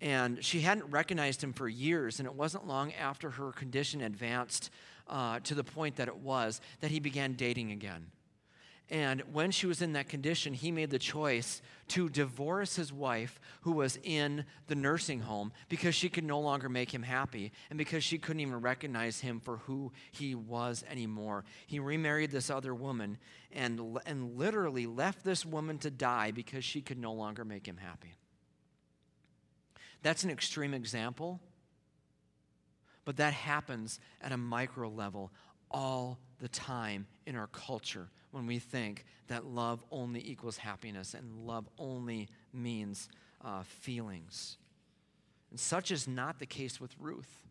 And 0.00 0.44
she 0.44 0.60
hadn't 0.60 0.88
recognized 0.92 1.42
him 1.42 1.52
for 1.52 1.68
years, 1.68 2.20
and 2.20 2.26
it 2.28 2.34
wasn't 2.36 2.68
long 2.68 2.92
after 2.92 3.30
her 3.30 3.50
condition 3.50 4.00
advanced 4.00 4.70
uh, 5.08 5.40
to 5.40 5.56
the 5.56 5.64
point 5.64 5.96
that 5.96 6.06
it 6.06 6.18
was 6.18 6.60
that 6.82 6.92
he 6.92 7.00
began 7.00 7.32
dating 7.32 7.72
again. 7.72 8.12
And 8.88 9.22
when 9.32 9.50
she 9.50 9.66
was 9.66 9.82
in 9.82 9.94
that 9.94 10.08
condition, 10.08 10.54
he 10.54 10.70
made 10.70 10.90
the 10.90 10.98
choice 10.98 11.60
to 11.88 12.08
divorce 12.08 12.76
his 12.76 12.92
wife, 12.92 13.40
who 13.62 13.72
was 13.72 13.98
in 14.04 14.44
the 14.68 14.76
nursing 14.76 15.20
home, 15.20 15.52
because 15.68 15.94
she 15.94 16.08
could 16.08 16.22
no 16.22 16.38
longer 16.38 16.68
make 16.68 16.94
him 16.94 17.02
happy 17.02 17.50
and 17.68 17.78
because 17.78 18.04
she 18.04 18.18
couldn't 18.18 18.40
even 18.40 18.60
recognize 18.60 19.20
him 19.20 19.40
for 19.40 19.56
who 19.58 19.92
he 20.12 20.36
was 20.36 20.84
anymore. 20.88 21.44
He 21.66 21.80
remarried 21.80 22.30
this 22.30 22.48
other 22.48 22.74
woman 22.74 23.18
and, 23.52 23.98
and 24.06 24.36
literally 24.38 24.86
left 24.86 25.24
this 25.24 25.44
woman 25.44 25.78
to 25.78 25.90
die 25.90 26.30
because 26.30 26.64
she 26.64 26.80
could 26.80 26.98
no 26.98 27.12
longer 27.12 27.44
make 27.44 27.66
him 27.66 27.78
happy. 27.78 28.14
That's 30.02 30.22
an 30.22 30.30
extreme 30.30 30.74
example, 30.74 31.40
but 33.04 33.16
that 33.16 33.32
happens 33.32 33.98
at 34.22 34.30
a 34.30 34.36
micro 34.36 34.88
level 34.88 35.32
all 35.72 36.20
the 36.38 36.48
time 36.48 37.08
in 37.26 37.34
our 37.34 37.48
culture 37.48 38.10
when 38.30 38.46
we 38.46 38.58
think 38.58 39.04
that 39.28 39.46
love 39.46 39.82
only 39.90 40.22
equals 40.28 40.58
happiness 40.58 41.14
and 41.14 41.46
love 41.46 41.68
only 41.78 42.28
means 42.52 43.08
uh, 43.44 43.62
feelings. 43.62 44.58
And 45.50 45.58
such 45.58 45.90
is 45.90 46.06
not 46.06 46.38
the 46.38 46.46
case 46.46 46.80
with 46.80 46.94
Ruth. 46.98 47.44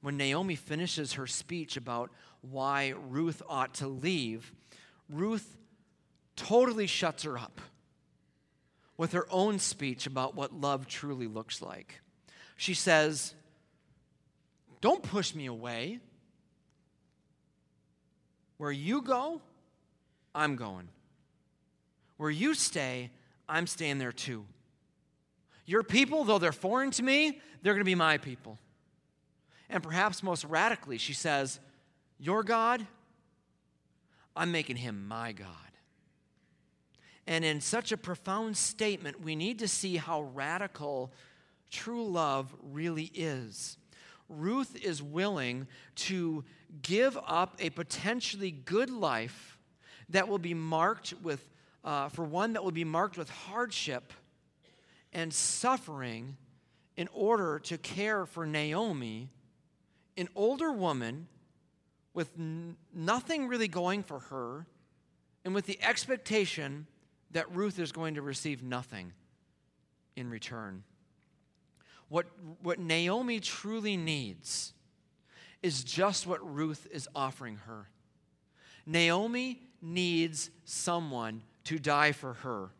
When 0.00 0.16
Naomi 0.16 0.54
finishes 0.54 1.14
her 1.14 1.26
speech 1.26 1.76
about 1.76 2.10
why 2.42 2.94
Ruth 3.08 3.42
ought 3.48 3.74
to 3.74 3.88
leave, 3.88 4.52
Ruth 5.08 5.56
totally 6.36 6.86
shuts 6.86 7.22
her 7.22 7.38
up 7.38 7.60
with 8.96 9.12
her 9.12 9.26
own 9.30 9.58
speech 9.58 10.06
about 10.06 10.34
what 10.34 10.52
love 10.52 10.86
truly 10.86 11.26
looks 11.26 11.62
like. 11.62 12.00
She 12.56 12.74
says, 12.74 13.34
Don't 14.80 15.02
push 15.02 15.34
me 15.34 15.46
away. 15.46 16.00
Where 18.56 18.72
you 18.72 19.02
go, 19.02 19.40
I'm 20.34 20.56
going. 20.56 20.88
Where 22.16 22.30
you 22.30 22.54
stay, 22.54 23.10
I'm 23.48 23.66
staying 23.66 23.98
there 23.98 24.12
too. 24.12 24.44
Your 25.66 25.82
people, 25.82 26.24
though 26.24 26.38
they're 26.38 26.52
foreign 26.52 26.90
to 26.92 27.02
me, 27.02 27.40
they're 27.62 27.72
going 27.72 27.80
to 27.80 27.84
be 27.84 27.94
my 27.94 28.18
people. 28.18 28.58
And 29.70 29.82
perhaps 29.82 30.22
most 30.22 30.44
radically, 30.44 30.98
she 30.98 31.14
says, 31.14 31.58
Your 32.18 32.42
God, 32.42 32.86
I'm 34.36 34.52
making 34.52 34.76
him 34.76 35.06
my 35.08 35.32
God. 35.32 35.48
And 37.26 37.44
in 37.44 37.60
such 37.60 37.90
a 37.92 37.96
profound 37.96 38.56
statement, 38.56 39.22
we 39.22 39.34
need 39.34 39.58
to 39.60 39.68
see 39.68 39.96
how 39.96 40.22
radical 40.22 41.10
true 41.70 42.06
love 42.06 42.54
really 42.62 43.10
is. 43.14 43.78
Ruth 44.28 44.76
is 44.82 45.02
willing 45.02 45.66
to 45.96 46.44
give 46.82 47.18
up 47.26 47.56
a 47.58 47.70
potentially 47.70 48.50
good 48.50 48.90
life 48.90 49.53
that 50.10 50.28
will 50.28 50.38
be 50.38 50.54
marked 50.54 51.14
with, 51.22 51.48
uh, 51.84 52.08
for 52.08 52.24
one 52.24 52.52
that 52.54 52.64
will 52.64 52.70
be 52.70 52.84
marked 52.84 53.16
with 53.16 53.30
hardship 53.30 54.12
and 55.12 55.32
suffering 55.32 56.36
in 56.96 57.08
order 57.12 57.58
to 57.60 57.78
care 57.78 58.26
for 58.26 58.46
Naomi, 58.46 59.28
an 60.16 60.28
older 60.34 60.72
woman 60.72 61.26
with 62.12 62.30
n- 62.38 62.76
nothing 62.94 63.48
really 63.48 63.68
going 63.68 64.02
for 64.02 64.20
her, 64.20 64.66
and 65.44 65.54
with 65.54 65.66
the 65.66 65.78
expectation 65.82 66.86
that 67.32 67.50
Ruth 67.54 67.78
is 67.78 67.92
going 67.92 68.14
to 68.14 68.22
receive 68.22 68.62
nothing 68.62 69.12
in 70.16 70.30
return. 70.30 70.84
What, 72.08 72.26
what 72.62 72.78
Naomi 72.78 73.40
truly 73.40 73.96
needs 73.96 74.72
is 75.62 75.82
just 75.82 76.26
what 76.26 76.54
Ruth 76.54 76.86
is 76.90 77.08
offering 77.14 77.56
her. 77.66 77.88
Naomi 78.86 79.60
needs 79.84 80.50
someone 80.64 81.42
to 81.64 81.78
die 81.78 82.12
for 82.12 82.34
her. 82.34 82.70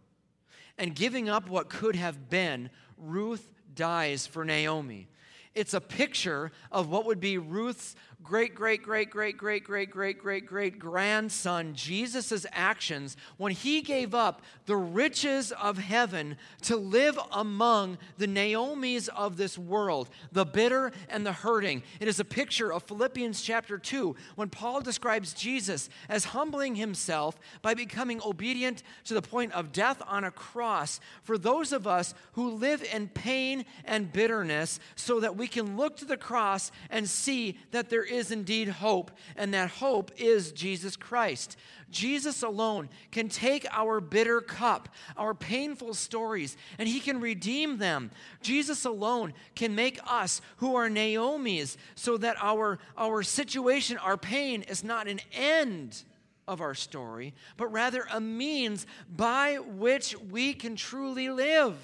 And 0.79 0.95
giving 0.95 1.29
up 1.29 1.49
what 1.49 1.69
could 1.69 1.97
have 1.97 2.29
been, 2.29 2.71
Ruth 2.97 3.53
dies 3.75 4.27
for 4.27 4.45
Naomi. 4.45 5.09
It's 5.55 5.75
a 5.75 5.81
picture 5.81 6.51
of 6.73 6.89
what 6.89 7.07
would 7.07 7.21
be 7.21 7.39
Ruth's 7.39 7.95
great, 8.25 8.55
great, 8.55 8.83
great, 8.83 9.11
great, 9.11 9.37
great, 9.37 9.65
great, 9.65 9.91
great, 9.91 10.19
great, 10.19 10.47
great 10.47 10.79
grandson, 10.79 11.75
Jesus' 11.75 12.47
actions 12.53 13.19
when 13.37 13.53
he 13.53 13.83
gave 13.83 14.15
up 14.15 14.41
the 14.65 14.77
riches 14.77 15.53
of 15.53 15.77
heaven 15.77 16.39
to 16.63 16.75
live 16.75 17.19
among 17.33 17.99
the 18.17 18.27
Naomis 18.27 19.09
of 19.09 19.37
this 19.37 19.59
world, 19.59 20.09
the 20.33 20.47
bitter 20.47 20.91
and 21.11 21.27
the 21.27 21.33
hurting. 21.33 21.83
It 22.01 22.09
is 22.09 22.19
a 22.19 22.25
picture 22.25 22.73
of 22.73 22.85
Philippians 22.85 23.43
chapter 23.43 23.77
2 23.77 24.17
when 24.37 24.49
Paul 24.49 24.81
describes 24.81 25.35
Jesus 25.35 25.91
as 26.09 26.25
humbling 26.25 26.77
himself 26.77 27.39
by 27.61 27.75
becoming 27.75 28.23
obedient 28.25 28.83
to 29.05 29.13
the 29.13 29.21
point 29.21 29.53
of 29.53 29.71
death 29.71 30.01
on 30.07 30.25
a 30.25 30.31
cross 30.31 30.99
for 31.23 31.37
those 31.37 31.73
of 31.73 31.87
us 31.87 32.15
who 32.33 32.51
live 32.53 32.83
in 32.83 33.09
pain 33.09 33.67
and 33.85 34.11
bitterness 34.11 34.81
so 34.97 35.21
that 35.21 35.37
we 35.37 35.47
can 35.47 35.77
look 35.77 35.99
to 35.99 36.07
the 36.07 36.17
cross 36.17 36.73
and 36.89 37.07
see 37.07 37.59
that 37.71 37.91
there 37.91 38.03
is 38.03 38.14
indeed 38.31 38.69
hope, 38.69 39.11
and 39.37 39.55
that 39.55 39.71
hope 39.71 40.11
is 40.17 40.53
Jesus 40.53 40.97
Christ. 40.97 41.57
Jesus 41.91 42.43
alone 42.43 42.89
can 43.13 43.29
take 43.29 43.67
our 43.71 44.01
bitter 44.01 44.41
cup, 44.41 44.89
our 45.17 45.33
painful 45.33 45.95
stories, 45.95 46.57
and 46.79 46.89
he 46.89 47.01
can 47.01 47.21
redeem 47.21 47.79
them. 47.79 48.11
Jesus 48.43 48.85
alone 48.85 49.33
can 49.55 49.75
make 49.75 50.01
us 50.07 50.41
who 50.57 50.75
are 50.75 50.91
Naomi's 50.91 51.79
so 51.95 52.17
that 52.19 52.37
our, 52.41 52.79
our 52.97 53.23
situation, 53.23 53.97
our 53.99 54.17
pain, 54.17 54.63
is 54.63 54.83
not 54.83 55.07
an 55.07 55.21
end 55.33 56.03
of 56.49 56.61
our 56.61 56.75
story, 56.75 57.33
but 57.57 57.69
rather 57.69 58.07
a 58.13 58.21
means 58.21 58.87
by 59.09 59.59
which 59.59 60.17
we 60.31 60.53
can 60.53 60.77
truly 60.77 61.31
live. 61.31 61.77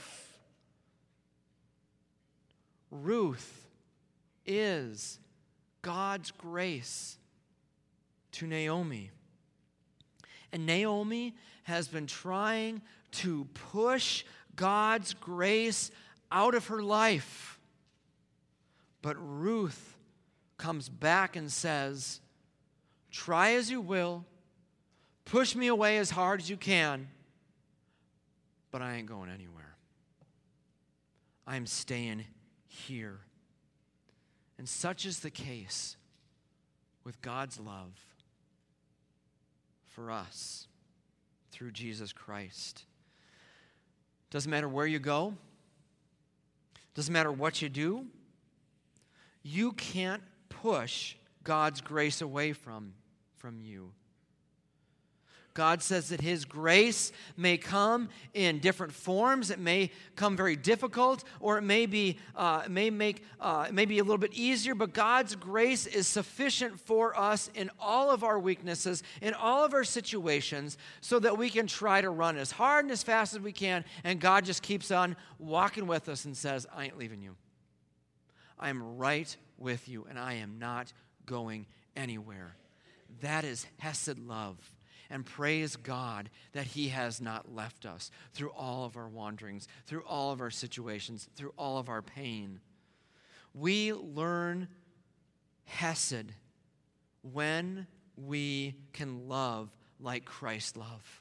Ruth 2.90 3.68
is 4.44 5.19
God's 5.82 6.30
grace 6.30 7.18
to 8.32 8.46
Naomi. 8.46 9.10
And 10.52 10.66
Naomi 10.66 11.34
has 11.64 11.88
been 11.88 12.06
trying 12.06 12.82
to 13.12 13.46
push 13.54 14.24
God's 14.56 15.14
grace 15.14 15.90
out 16.30 16.54
of 16.54 16.66
her 16.68 16.82
life. 16.82 17.58
But 19.02 19.16
Ruth 19.18 19.96
comes 20.58 20.88
back 20.88 21.36
and 21.36 21.50
says, 21.50 22.20
Try 23.10 23.52
as 23.52 23.70
you 23.70 23.80
will, 23.80 24.24
push 25.24 25.56
me 25.56 25.66
away 25.66 25.98
as 25.98 26.10
hard 26.10 26.40
as 26.40 26.48
you 26.48 26.56
can, 26.56 27.08
but 28.70 28.82
I 28.82 28.96
ain't 28.96 29.06
going 29.06 29.30
anywhere. 29.30 29.76
I'm 31.46 31.66
staying 31.66 32.24
here. 32.66 33.20
And 34.60 34.68
such 34.68 35.06
is 35.06 35.20
the 35.20 35.30
case 35.30 35.96
with 37.02 37.22
God's 37.22 37.58
love 37.58 37.94
for 39.86 40.10
us 40.10 40.68
through 41.50 41.70
Jesus 41.70 42.12
Christ. 42.12 42.84
Doesn't 44.28 44.50
matter 44.50 44.68
where 44.68 44.86
you 44.86 44.98
go, 44.98 45.32
doesn't 46.94 47.10
matter 47.10 47.32
what 47.32 47.62
you 47.62 47.70
do, 47.70 48.04
you 49.42 49.72
can't 49.72 50.22
push 50.50 51.16
God's 51.42 51.80
grace 51.80 52.20
away 52.20 52.52
from, 52.52 52.92
from 53.38 53.62
you. 53.62 53.92
God 55.54 55.82
says 55.82 56.10
that 56.10 56.20
His 56.20 56.44
grace 56.44 57.10
may 57.36 57.58
come 57.58 58.08
in 58.34 58.60
different 58.60 58.92
forms. 58.92 59.50
It 59.50 59.58
may 59.58 59.90
come 60.14 60.36
very 60.36 60.54
difficult, 60.54 61.24
or 61.40 61.58
it 61.58 61.62
may 61.62 61.86
be, 61.86 62.18
uh, 62.36 62.62
it 62.66 62.70
may 62.70 62.90
make, 62.90 63.24
uh, 63.40 63.66
it 63.68 63.74
may 63.74 63.84
be 63.84 63.98
a 63.98 64.04
little 64.04 64.18
bit 64.18 64.32
easier. 64.34 64.74
But 64.74 64.94
God's 64.94 65.34
grace 65.34 65.86
is 65.86 66.06
sufficient 66.06 66.78
for 66.78 67.18
us 67.18 67.50
in 67.54 67.70
all 67.80 68.10
of 68.10 68.22
our 68.22 68.38
weaknesses, 68.38 69.02
in 69.20 69.34
all 69.34 69.64
of 69.64 69.74
our 69.74 69.84
situations, 69.84 70.78
so 71.00 71.18
that 71.18 71.36
we 71.36 71.50
can 71.50 71.66
try 71.66 72.00
to 72.00 72.10
run 72.10 72.36
as 72.36 72.52
hard 72.52 72.84
and 72.84 72.92
as 72.92 73.02
fast 73.02 73.34
as 73.34 73.40
we 73.40 73.52
can. 73.52 73.84
And 74.04 74.20
God 74.20 74.44
just 74.44 74.62
keeps 74.62 74.90
on 74.90 75.16
walking 75.38 75.86
with 75.86 76.08
us 76.08 76.24
and 76.24 76.36
says, 76.36 76.66
"I 76.72 76.84
ain't 76.84 76.98
leaving 76.98 77.22
you. 77.22 77.36
I 78.58 78.68
am 78.68 78.98
right 78.98 79.36
with 79.58 79.88
you, 79.88 80.06
and 80.08 80.18
I 80.18 80.34
am 80.34 80.58
not 80.60 80.92
going 81.26 81.66
anywhere." 81.96 82.56
That 83.20 83.44
is 83.44 83.66
Hesed 83.78 84.18
love 84.20 84.56
and 85.10 85.26
praise 85.26 85.76
God 85.76 86.30
that 86.52 86.66
He 86.66 86.88
has 86.88 87.20
not 87.20 87.52
left 87.52 87.84
us 87.84 88.10
through 88.32 88.50
all 88.50 88.84
of 88.84 88.96
our 88.96 89.08
wanderings, 89.08 89.68
through 89.86 90.02
all 90.02 90.32
of 90.32 90.40
our 90.40 90.50
situations, 90.50 91.28
through 91.34 91.52
all 91.56 91.78
of 91.78 91.88
our 91.88 92.02
pain. 92.02 92.60
We 93.52 93.92
learn 93.92 94.68
Hesed 95.64 96.32
when 97.22 97.86
we 98.16 98.76
can 98.92 99.28
love 99.28 99.74
like 99.98 100.24
Christ 100.24 100.76
love. 100.76 101.19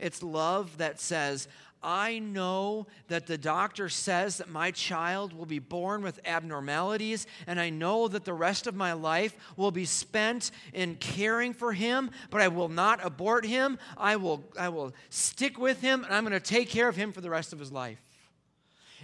It's 0.00 0.22
love 0.22 0.78
that 0.78 1.00
says, 1.00 1.48
I 1.82 2.18
know 2.18 2.86
that 3.08 3.26
the 3.26 3.38
doctor 3.38 3.88
says 3.88 4.36
that 4.36 4.50
my 4.50 4.70
child 4.70 5.32
will 5.32 5.46
be 5.46 5.58
born 5.58 6.02
with 6.02 6.20
abnormalities, 6.26 7.26
and 7.46 7.58
I 7.58 7.70
know 7.70 8.06
that 8.08 8.24
the 8.24 8.34
rest 8.34 8.66
of 8.66 8.74
my 8.74 8.92
life 8.92 9.34
will 9.56 9.70
be 9.70 9.86
spent 9.86 10.50
in 10.74 10.96
caring 10.96 11.54
for 11.54 11.72
him, 11.72 12.10
but 12.30 12.42
I 12.42 12.48
will 12.48 12.68
not 12.68 13.04
abort 13.04 13.46
him. 13.46 13.78
I 13.96 14.16
will, 14.16 14.44
I 14.58 14.68
will 14.68 14.92
stick 15.08 15.58
with 15.58 15.80
him, 15.80 16.04
and 16.04 16.12
I'm 16.12 16.24
going 16.24 16.38
to 16.38 16.40
take 16.40 16.68
care 16.68 16.88
of 16.88 16.96
him 16.96 17.12
for 17.12 17.22
the 17.22 17.30
rest 17.30 17.52
of 17.54 17.58
his 17.58 17.72
life. 17.72 17.98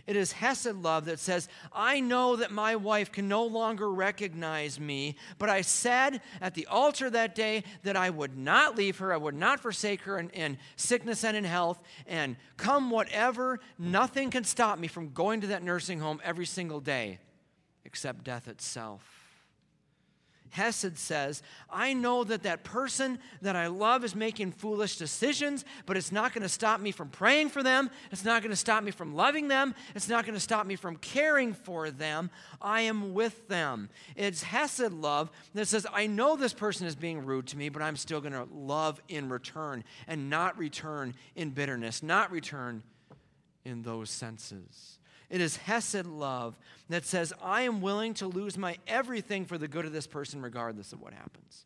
It 0.07 0.14
is 0.14 0.32
Hesed 0.32 0.76
love 0.76 1.07
that 1.07 1.18
says, 1.18 1.48
I 1.72 1.98
know 1.98 2.36
that 2.36 2.52
my 2.52 2.76
wife 2.76 3.11
can 3.11 3.26
no 3.26 3.44
longer 3.44 3.90
recognize 3.90 4.78
me, 4.78 5.16
but 5.38 5.50
I 5.50 5.62
said 5.62 6.20
at 6.40 6.54
the 6.54 6.66
altar 6.66 7.11
that 7.11 7.34
day 7.34 7.64
that 7.82 7.96
I 7.96 8.11
would 8.11 8.36
not 8.36 8.76
leave 8.76 8.98
her, 8.98 9.12
I 9.12 9.16
would 9.16 9.34
not 9.34 9.59
forsake 9.59 10.02
her 10.02 10.18
in, 10.18 10.30
in 10.30 10.59
sickness 10.76 11.24
and 11.24 11.36
in 11.36 11.44
health, 11.44 11.80
and 12.07 12.36
come 12.57 12.90
whatever, 12.90 13.59
nothing 13.78 14.30
can 14.30 14.44
stop 14.44 14.78
me 14.78 14.86
from 14.86 15.12
going 15.12 15.40
to 15.40 15.48
that 15.48 15.64
nursing 15.64 15.98
home 15.98 16.20
every 16.22 16.46
single 16.46 16.80
day 16.80 17.18
except 17.84 18.24
death 18.24 18.46
itself. 18.46 19.16
Hesed 20.57 20.96
says, 20.96 21.42
I 21.68 21.92
know 21.92 22.24
that 22.24 22.44
that 22.44 22.64
person 22.64 23.18
that 23.42 23.57
I 23.57 23.66
love 23.66 24.04
is 24.04 24.14
making 24.14 24.52
foolish 24.52 24.96
decisions, 24.96 25.66
but 25.84 25.98
it's 25.98 26.11
not 26.11 26.32
going 26.32 26.44
to 26.44 26.48
stop 26.48 26.80
me 26.80 26.92
from 26.92 27.11
praying 27.11 27.50
for 27.50 27.62
them. 27.62 27.90
It's 28.11 28.24
not 28.24 28.40
going 28.40 28.52
to 28.52 28.57
stop 28.57 28.82
me 28.82 28.90
from 28.90 29.14
loving 29.14 29.48
them. 29.48 29.74
It's 29.94 30.09
not 30.09 30.24
going 30.24 30.34
to 30.34 30.40
stop 30.40 30.64
me 30.64 30.74
from 30.74 30.96
caring 30.96 31.52
for 31.52 31.90
them. 31.90 32.30
I 32.62 32.80
am 32.82 33.12
with 33.12 33.46
them. 33.48 33.90
It's 34.16 34.42
Hesed 34.42 34.92
love 34.92 35.30
that 35.52 35.66
says, 35.66 35.86
I 35.92 36.07
know 36.07 36.36
this 36.36 36.54
person 36.54 36.86
is 36.86 36.96
being 36.96 37.26
rude 37.26 37.48
to 37.48 37.59
me, 37.59 37.68
but 37.68 37.82
I'm 37.82 37.96
still 37.96 38.22
going 38.22 38.32
to 38.32 38.48
love 38.50 38.98
in 39.09 39.28
return 39.28 39.84
and 40.09 40.30
not 40.30 40.57
return 40.57 41.14
in 41.34 41.50
bitterness, 41.50 42.02
not 42.02 42.32
return 42.32 42.82
in 43.66 43.82
those 43.82 44.09
senses. 44.09 44.98
It 45.29 45.41
is 45.41 45.57
Hesed 45.57 46.07
love 46.07 46.57
that 46.89 47.05
says, 47.05 47.33
I 47.43 47.62
am 47.62 47.81
willing 47.81 48.14
to 48.14 48.27
lose 48.27 48.57
my 48.57 48.79
everything 48.87 49.45
for 49.45 49.59
the 49.59 49.68
good 49.68 49.85
of 49.85 49.93
this 49.93 50.07
person, 50.07 50.41
regardless 50.41 50.93
of 50.93 51.01
what 51.01 51.12
happens. 51.12 51.64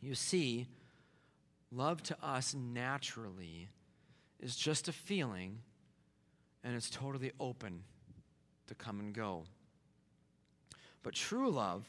You 0.00 0.14
see, 0.14 0.66
love 1.70 2.02
to 2.04 2.16
us 2.22 2.54
naturally 2.54 3.68
is 4.40 4.56
just 4.56 4.88
a 4.88 4.92
feeling, 4.92 5.60
and 6.62 6.76
it's 6.76 6.90
totally 6.90 7.32
open 7.40 7.84
to 8.66 8.74
come 8.74 9.00
and 9.00 9.14
go. 9.14 9.44
But 11.02 11.14
true 11.14 11.50
love, 11.50 11.84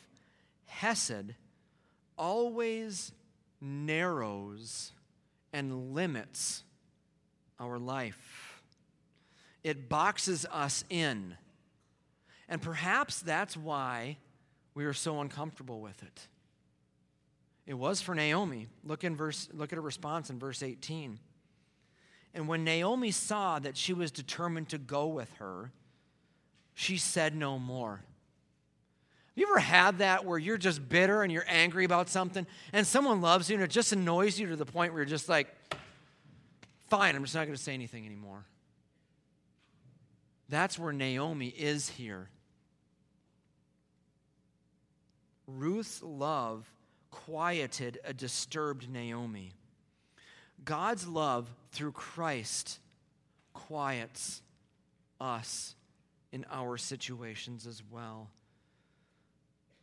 Hesed, 0.65 1.36
always 2.17 3.11
narrows 3.59 4.91
and 5.51 5.93
limits 5.93 6.63
our 7.59 7.78
life 7.78 8.52
it 9.64 9.89
boxes 9.89 10.45
us 10.51 10.84
in. 10.89 11.36
And 12.49 12.61
perhaps 12.61 13.22
that's 13.22 13.55
why 13.55 14.18
we 14.76 14.86
are 14.86 14.93
so 14.93 15.22
uncomfortable 15.22 15.80
with 15.80 16.01
it. 16.03 16.28
It 17.66 17.76
was 17.76 18.01
for 18.01 18.14
Naomi. 18.14 18.68
Look, 18.84 19.03
in 19.03 19.16
verse, 19.16 19.47
look 19.53 19.72
at 19.72 19.78
her 19.78 19.82
response 19.82 20.30
in 20.30 20.38
verse 20.38 20.61
18. 20.61 21.20
And 22.34 22.47
when 22.47 22.64
Naomi 22.64 23.11
saw 23.11 23.59
that 23.59 23.78
she 23.78 23.93
was 23.93 24.11
determined 24.11 24.70
to 24.70 24.78
go 24.78 25.07
with 25.07 25.32
her, 25.34 25.72
she 26.74 26.97
said 26.97 27.36
no 27.36 27.59
more. 27.59 28.01
Have 29.28 29.38
you 29.38 29.47
ever 29.47 29.59
had 29.59 29.99
that 29.99 30.26
where 30.26 30.38
you're 30.38 30.57
just 30.57 30.88
bitter 30.89 31.24
and 31.24 31.32
you're 31.32 31.45
angry 31.47 31.86
about 31.86 32.09
something 32.09 32.45
and 32.72 32.86
someone 32.86 33.22
loves 33.22 33.49
you 33.49 33.55
and 33.55 33.64
it 33.64 33.72
just 33.72 33.91
annoys 33.91 34.39
you 34.39 34.47
to 34.47 34.55
the 34.55 34.66
point 34.66 34.93
where 34.93 35.01
you're 35.01 35.09
just 35.09 35.30
like, 35.30 35.47
fine, 36.88 37.16
I'm 37.16 37.24
just 37.24 37.34
not 37.34 37.45
going 37.45 37.55
to 37.55 37.61
say 37.61 37.74
anything 37.74 38.05
anymore? 38.05 38.45
That's 40.49 40.77
where 40.77 40.93
Naomi 40.93 41.47
is 41.47 41.89
here. 41.89 42.29
Ruth's 45.47 46.01
love 46.01 46.69
quieted 47.11 47.99
a 48.03 48.13
disturbed 48.13 48.89
Naomi. 48.89 49.53
God's 50.63 51.07
love 51.07 51.49
through 51.71 51.91
Christ 51.91 52.79
quiets 53.53 54.41
us 55.19 55.75
in 56.31 56.45
our 56.49 56.77
situations 56.77 57.67
as 57.67 57.83
well. 57.91 58.29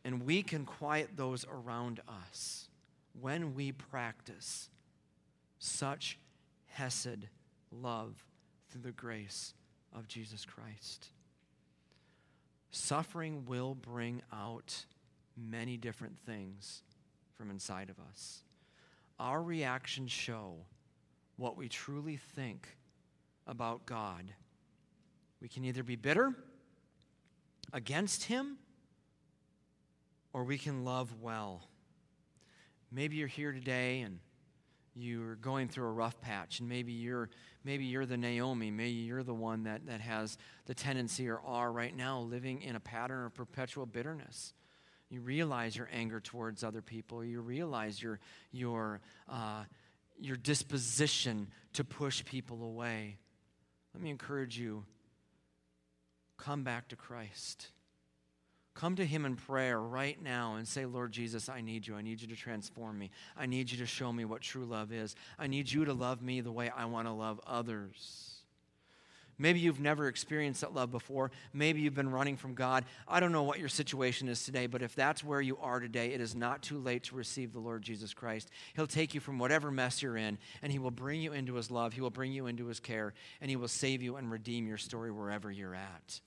And 0.03 0.25
we 0.25 0.41
can 0.43 0.65
quiet 0.65 1.11
those 1.15 1.45
around 1.45 2.01
us 2.07 2.67
when 3.19 3.53
we 3.53 3.71
practice 3.71 4.69
such 5.59 6.17
Hesed 6.67 7.27
love 7.71 8.25
through 8.69 8.81
the 8.81 8.91
grace 8.91 9.53
of 9.95 10.07
Jesus 10.07 10.45
Christ. 10.45 11.07
Suffering 12.71 13.45
will 13.45 13.75
bring 13.75 14.21
out 14.31 14.85
many 15.37 15.77
different 15.77 16.17
things 16.25 16.83
from 17.37 17.49
inside 17.49 17.89
of 17.89 17.97
us. 18.09 18.43
Our 19.19 19.41
reactions 19.41 20.11
show 20.11 20.55
what 21.37 21.57
we 21.57 21.67
truly 21.67 22.17
think 22.17 22.67
about 23.47 23.85
God. 23.85 24.33
We 25.41 25.47
can 25.47 25.65
either 25.65 25.83
be 25.83 25.95
bitter 25.95 26.33
against 27.73 28.25
Him 28.25 28.57
or 30.33 30.43
we 30.43 30.57
can 30.57 30.85
love 30.85 31.21
well. 31.21 31.67
Maybe 32.91 33.17
you're 33.17 33.27
here 33.27 33.51
today 33.51 34.01
and 34.01 34.19
you're 34.95 35.35
going 35.35 35.67
through 35.67 35.85
a 35.85 35.91
rough 35.91 36.19
patch 36.21 36.59
and 36.59 36.67
maybe 36.67 36.91
you're 36.91 37.29
maybe 37.63 37.85
you're 37.85 38.05
the 38.05 38.17
naomi 38.17 38.69
maybe 38.69 38.91
you're 38.91 39.23
the 39.23 39.33
one 39.33 39.63
that, 39.63 39.85
that 39.85 40.01
has 40.01 40.37
the 40.65 40.73
tendency 40.73 41.29
or 41.29 41.39
are 41.45 41.71
right 41.71 41.95
now 41.95 42.19
living 42.19 42.61
in 42.61 42.75
a 42.75 42.79
pattern 42.79 43.25
of 43.25 43.33
perpetual 43.33 43.85
bitterness. 43.85 44.53
You 45.09 45.21
realize 45.21 45.75
your 45.75 45.89
anger 45.91 46.19
towards 46.19 46.63
other 46.63 46.81
people. 46.81 47.23
You 47.23 47.41
realize 47.41 48.01
your 48.01 48.19
your 48.51 49.01
uh, 49.27 49.63
your 50.19 50.37
disposition 50.37 51.47
to 51.73 51.83
push 51.83 52.23
people 52.23 52.63
away. 52.63 53.17
Let 53.93 54.01
me 54.01 54.09
encourage 54.09 54.57
you 54.57 54.85
come 56.37 56.63
back 56.63 56.87
to 56.87 56.95
christ 56.95 57.67
Come 58.73 58.95
to 58.95 59.05
Him 59.05 59.25
in 59.25 59.35
prayer 59.35 59.79
right 59.79 60.21
now 60.21 60.55
and 60.55 60.67
say, 60.67 60.85
Lord 60.85 61.11
Jesus, 61.11 61.49
I 61.49 61.61
need 61.61 61.85
you. 61.85 61.95
I 61.95 62.01
need 62.01 62.21
you 62.21 62.27
to 62.27 62.35
transform 62.35 62.97
me. 62.97 63.11
I 63.37 63.45
need 63.45 63.71
you 63.71 63.77
to 63.79 63.85
show 63.85 64.11
me 64.13 64.25
what 64.25 64.41
true 64.41 64.65
love 64.65 64.91
is. 64.91 65.15
I 65.37 65.47
need 65.47 65.71
you 65.71 65.85
to 65.85 65.93
love 65.93 66.21
me 66.21 66.41
the 66.41 66.51
way 66.51 66.69
I 66.69 66.85
want 66.85 67.07
to 67.07 67.13
love 67.13 67.41
others. 67.45 68.31
Maybe 69.41 69.59
you've 69.59 69.79
never 69.79 70.07
experienced 70.07 70.61
that 70.61 70.75
love 70.75 70.91
before. 70.91 71.31
Maybe 71.51 71.81
you've 71.81 71.95
been 71.95 72.11
running 72.11 72.37
from 72.37 72.53
God. 72.53 72.85
I 73.07 73.19
don't 73.19 73.31
know 73.31 73.41
what 73.41 73.57
your 73.57 73.69
situation 73.69 74.29
is 74.29 74.45
today, 74.45 74.67
but 74.67 74.83
if 74.83 74.93
that's 74.93 75.23
where 75.23 75.41
you 75.41 75.57
are 75.57 75.79
today, 75.79 76.13
it 76.13 76.21
is 76.21 76.35
not 76.35 76.61
too 76.61 76.77
late 76.77 77.05
to 77.05 77.15
receive 77.15 77.51
the 77.51 77.59
Lord 77.59 77.81
Jesus 77.81 78.13
Christ. 78.13 78.51
He'll 78.75 78.85
take 78.85 79.15
you 79.15 79.19
from 79.19 79.39
whatever 79.39 79.71
mess 79.71 80.03
you're 80.03 80.15
in, 80.15 80.37
and 80.61 80.71
He 80.71 80.77
will 80.77 80.91
bring 80.91 81.21
you 81.21 81.33
into 81.33 81.55
His 81.55 81.71
love. 81.71 81.93
He 81.93 82.01
will 82.01 82.11
bring 82.11 82.31
you 82.31 82.45
into 82.45 82.67
His 82.67 82.79
care, 82.79 83.15
and 83.41 83.49
He 83.49 83.55
will 83.55 83.67
save 83.67 84.03
you 84.03 84.15
and 84.17 84.31
redeem 84.31 84.67
your 84.67 84.77
story 84.77 85.11
wherever 85.11 85.51
you're 85.51 85.75
at. 85.75 86.21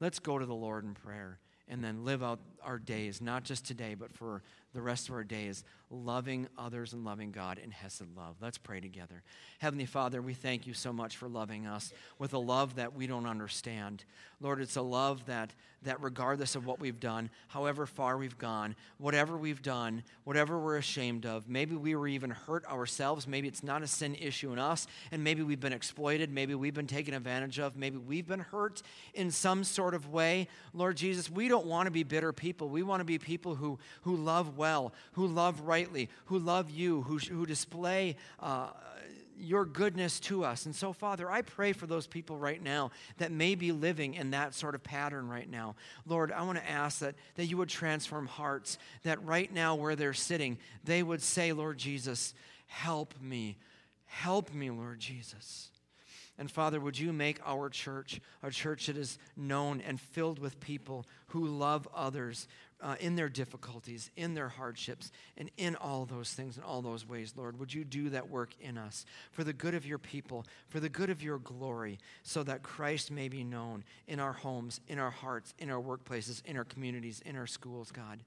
Let's 0.00 0.18
go 0.18 0.38
to 0.38 0.46
the 0.46 0.54
Lord 0.54 0.84
in 0.84 0.94
prayer 0.94 1.40
and 1.68 1.82
then 1.82 2.04
live 2.04 2.22
out 2.22 2.40
our 2.66 2.78
days, 2.78 3.22
not 3.22 3.44
just 3.44 3.64
today, 3.64 3.94
but 3.94 4.12
for 4.12 4.42
the 4.74 4.82
rest 4.82 5.08
of 5.08 5.14
our 5.14 5.24
days, 5.24 5.64
loving 5.90 6.48
others 6.58 6.92
and 6.92 7.04
loving 7.04 7.30
God 7.30 7.58
in 7.58 7.70
Hesed 7.70 8.14
love. 8.14 8.36
Let's 8.42 8.58
pray 8.58 8.80
together. 8.80 9.22
Heavenly 9.58 9.86
Father, 9.86 10.20
we 10.20 10.34
thank 10.34 10.66
you 10.66 10.74
so 10.74 10.92
much 10.92 11.16
for 11.16 11.28
loving 11.28 11.66
us 11.66 11.92
with 12.18 12.34
a 12.34 12.38
love 12.38 12.74
that 12.74 12.94
we 12.94 13.06
don't 13.06 13.24
understand. 13.24 14.04
Lord, 14.40 14.60
it's 14.60 14.76
a 14.76 14.82
love 14.82 15.24
that, 15.26 15.54
that 15.84 16.02
regardless 16.02 16.56
of 16.56 16.66
what 16.66 16.78
we've 16.78 17.00
done, 17.00 17.30
however 17.48 17.86
far 17.86 18.18
we've 18.18 18.36
gone, 18.36 18.76
whatever 18.98 19.38
we've 19.38 19.62
done, 19.62 20.02
whatever 20.24 20.58
we're 20.58 20.76
ashamed 20.76 21.24
of, 21.24 21.48
maybe 21.48 21.74
we 21.74 21.94
were 21.94 22.08
even 22.08 22.30
hurt 22.30 22.66
ourselves, 22.66 23.26
maybe 23.26 23.48
it's 23.48 23.62
not 23.62 23.82
a 23.82 23.86
sin 23.86 24.14
issue 24.16 24.52
in 24.52 24.58
us, 24.58 24.86
and 25.10 25.24
maybe 25.24 25.42
we've 25.42 25.60
been 25.60 25.72
exploited, 25.72 26.30
maybe 26.30 26.54
we've 26.54 26.74
been 26.74 26.86
taken 26.86 27.14
advantage 27.14 27.58
of, 27.58 27.76
maybe 27.76 27.96
we've 27.96 28.26
been 28.26 28.40
hurt 28.40 28.82
in 29.14 29.30
some 29.30 29.64
sort 29.64 29.94
of 29.94 30.08
way. 30.08 30.48
Lord 30.74 30.96
Jesus, 30.96 31.30
we 31.30 31.48
don't 31.48 31.66
want 31.66 31.86
to 31.86 31.90
be 31.90 32.02
bitter 32.02 32.32
people. 32.56 32.70
We 32.70 32.82
want 32.82 33.00
to 33.00 33.04
be 33.04 33.18
people 33.18 33.54
who, 33.54 33.78
who 34.02 34.16
love 34.16 34.56
well, 34.56 34.94
who 35.12 35.26
love 35.26 35.60
rightly, 35.60 36.08
who 36.26 36.38
love 36.38 36.70
you, 36.70 37.02
who, 37.02 37.18
who 37.18 37.44
display. 37.44 38.16
Uh, 38.40 38.68
your 39.38 39.66
goodness 39.66 40.18
to 40.18 40.42
us. 40.46 40.64
And 40.64 40.74
so, 40.74 40.94
Father, 40.94 41.30
I 41.30 41.42
pray 41.42 41.74
for 41.74 41.86
those 41.86 42.06
people 42.06 42.38
right 42.38 42.62
now 42.62 42.90
that 43.18 43.30
may 43.30 43.54
be 43.54 43.70
living 43.70 44.14
in 44.14 44.30
that 44.30 44.54
sort 44.54 44.74
of 44.74 44.82
pattern 44.82 45.28
right 45.28 45.50
now. 45.50 45.74
Lord, 46.06 46.32
I 46.32 46.40
want 46.44 46.56
to 46.56 46.66
ask 46.66 47.00
that, 47.00 47.16
that 47.34 47.44
you 47.44 47.58
would 47.58 47.68
transform 47.68 48.26
hearts, 48.26 48.78
that 49.02 49.22
right 49.22 49.52
now 49.52 49.74
where 49.74 49.94
they're 49.94 50.14
sitting, 50.14 50.56
they 50.84 51.02
would 51.02 51.20
say, 51.20 51.52
Lord 51.52 51.76
Jesus, 51.76 52.32
help 52.66 53.12
me. 53.20 53.58
Help 54.06 54.54
me, 54.54 54.70
Lord 54.70 55.00
Jesus. 55.00 55.68
And 56.38 56.50
Father, 56.50 56.80
would 56.80 56.98
you 56.98 57.12
make 57.12 57.40
our 57.44 57.70
church 57.70 58.20
a 58.42 58.50
church 58.50 58.86
that 58.86 58.96
is 58.96 59.18
known 59.36 59.80
and 59.80 60.00
filled 60.00 60.38
with 60.38 60.60
people 60.60 61.06
who 61.28 61.46
love 61.46 61.88
others 61.94 62.46
uh, 62.82 62.96
in 63.00 63.16
their 63.16 63.30
difficulties, 63.30 64.10
in 64.16 64.34
their 64.34 64.50
hardships, 64.50 65.10
and 65.38 65.50
in 65.56 65.76
all 65.76 66.04
those 66.04 66.34
things, 66.34 66.58
in 66.58 66.62
all 66.62 66.82
those 66.82 67.08
ways, 67.08 67.32
Lord? 67.36 67.58
Would 67.58 67.72
you 67.72 67.84
do 67.84 68.10
that 68.10 68.28
work 68.28 68.50
in 68.60 68.76
us 68.76 69.06
for 69.32 69.44
the 69.44 69.54
good 69.54 69.74
of 69.74 69.86
your 69.86 69.98
people, 69.98 70.44
for 70.68 70.78
the 70.78 70.90
good 70.90 71.08
of 71.08 71.22
your 71.22 71.38
glory, 71.38 71.98
so 72.22 72.42
that 72.42 72.62
Christ 72.62 73.10
may 73.10 73.28
be 73.28 73.42
known 73.42 73.82
in 74.06 74.20
our 74.20 74.34
homes, 74.34 74.80
in 74.88 74.98
our 74.98 75.10
hearts, 75.10 75.54
in 75.58 75.70
our 75.70 75.80
workplaces, 75.80 76.44
in 76.44 76.58
our 76.58 76.64
communities, 76.64 77.22
in 77.24 77.36
our 77.36 77.46
schools, 77.46 77.90
God? 77.90 78.20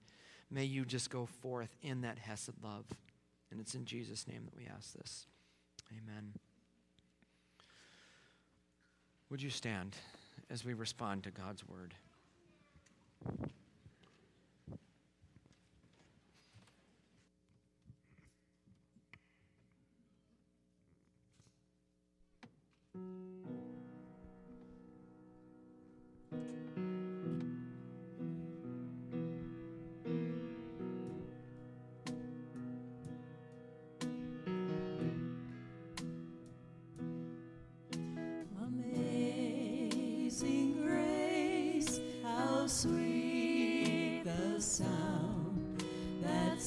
May 0.50 0.66
you 0.66 0.84
just 0.84 1.12
go 1.12 1.28
forth 1.28 1.76
in 1.84 2.02
that 2.02 2.18
Hesed 2.18 2.64
love. 2.64 2.86
And 3.52 3.60
it's 3.60 3.76
in 3.76 3.86
Jesus' 3.86 4.28
name 4.28 4.46
that 4.46 4.56
we 4.56 4.66
ask 4.66 4.94
this. 4.94 5.28
Amen. 5.92 6.34
Would 9.30 9.44
you 9.44 9.52
stand 9.52 9.96
as 10.50 10.66
we 10.66 10.74
respond 10.74 11.24
to 11.24 11.32
God's 11.32 11.64
word? 11.68 11.94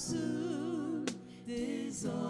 soon 0.00 1.04
dissolve. 1.46 2.29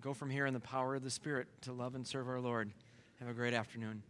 Go 0.00 0.12
from 0.12 0.30
here 0.30 0.46
in 0.46 0.54
the 0.54 0.60
power 0.60 0.94
of 0.94 1.02
the 1.02 1.10
Spirit 1.10 1.48
to 1.62 1.72
love 1.72 1.94
and 1.94 2.06
serve 2.06 2.28
our 2.28 2.40
Lord. 2.40 2.70
Have 3.20 3.28
a 3.28 3.34
great 3.34 3.54
afternoon. 3.54 4.02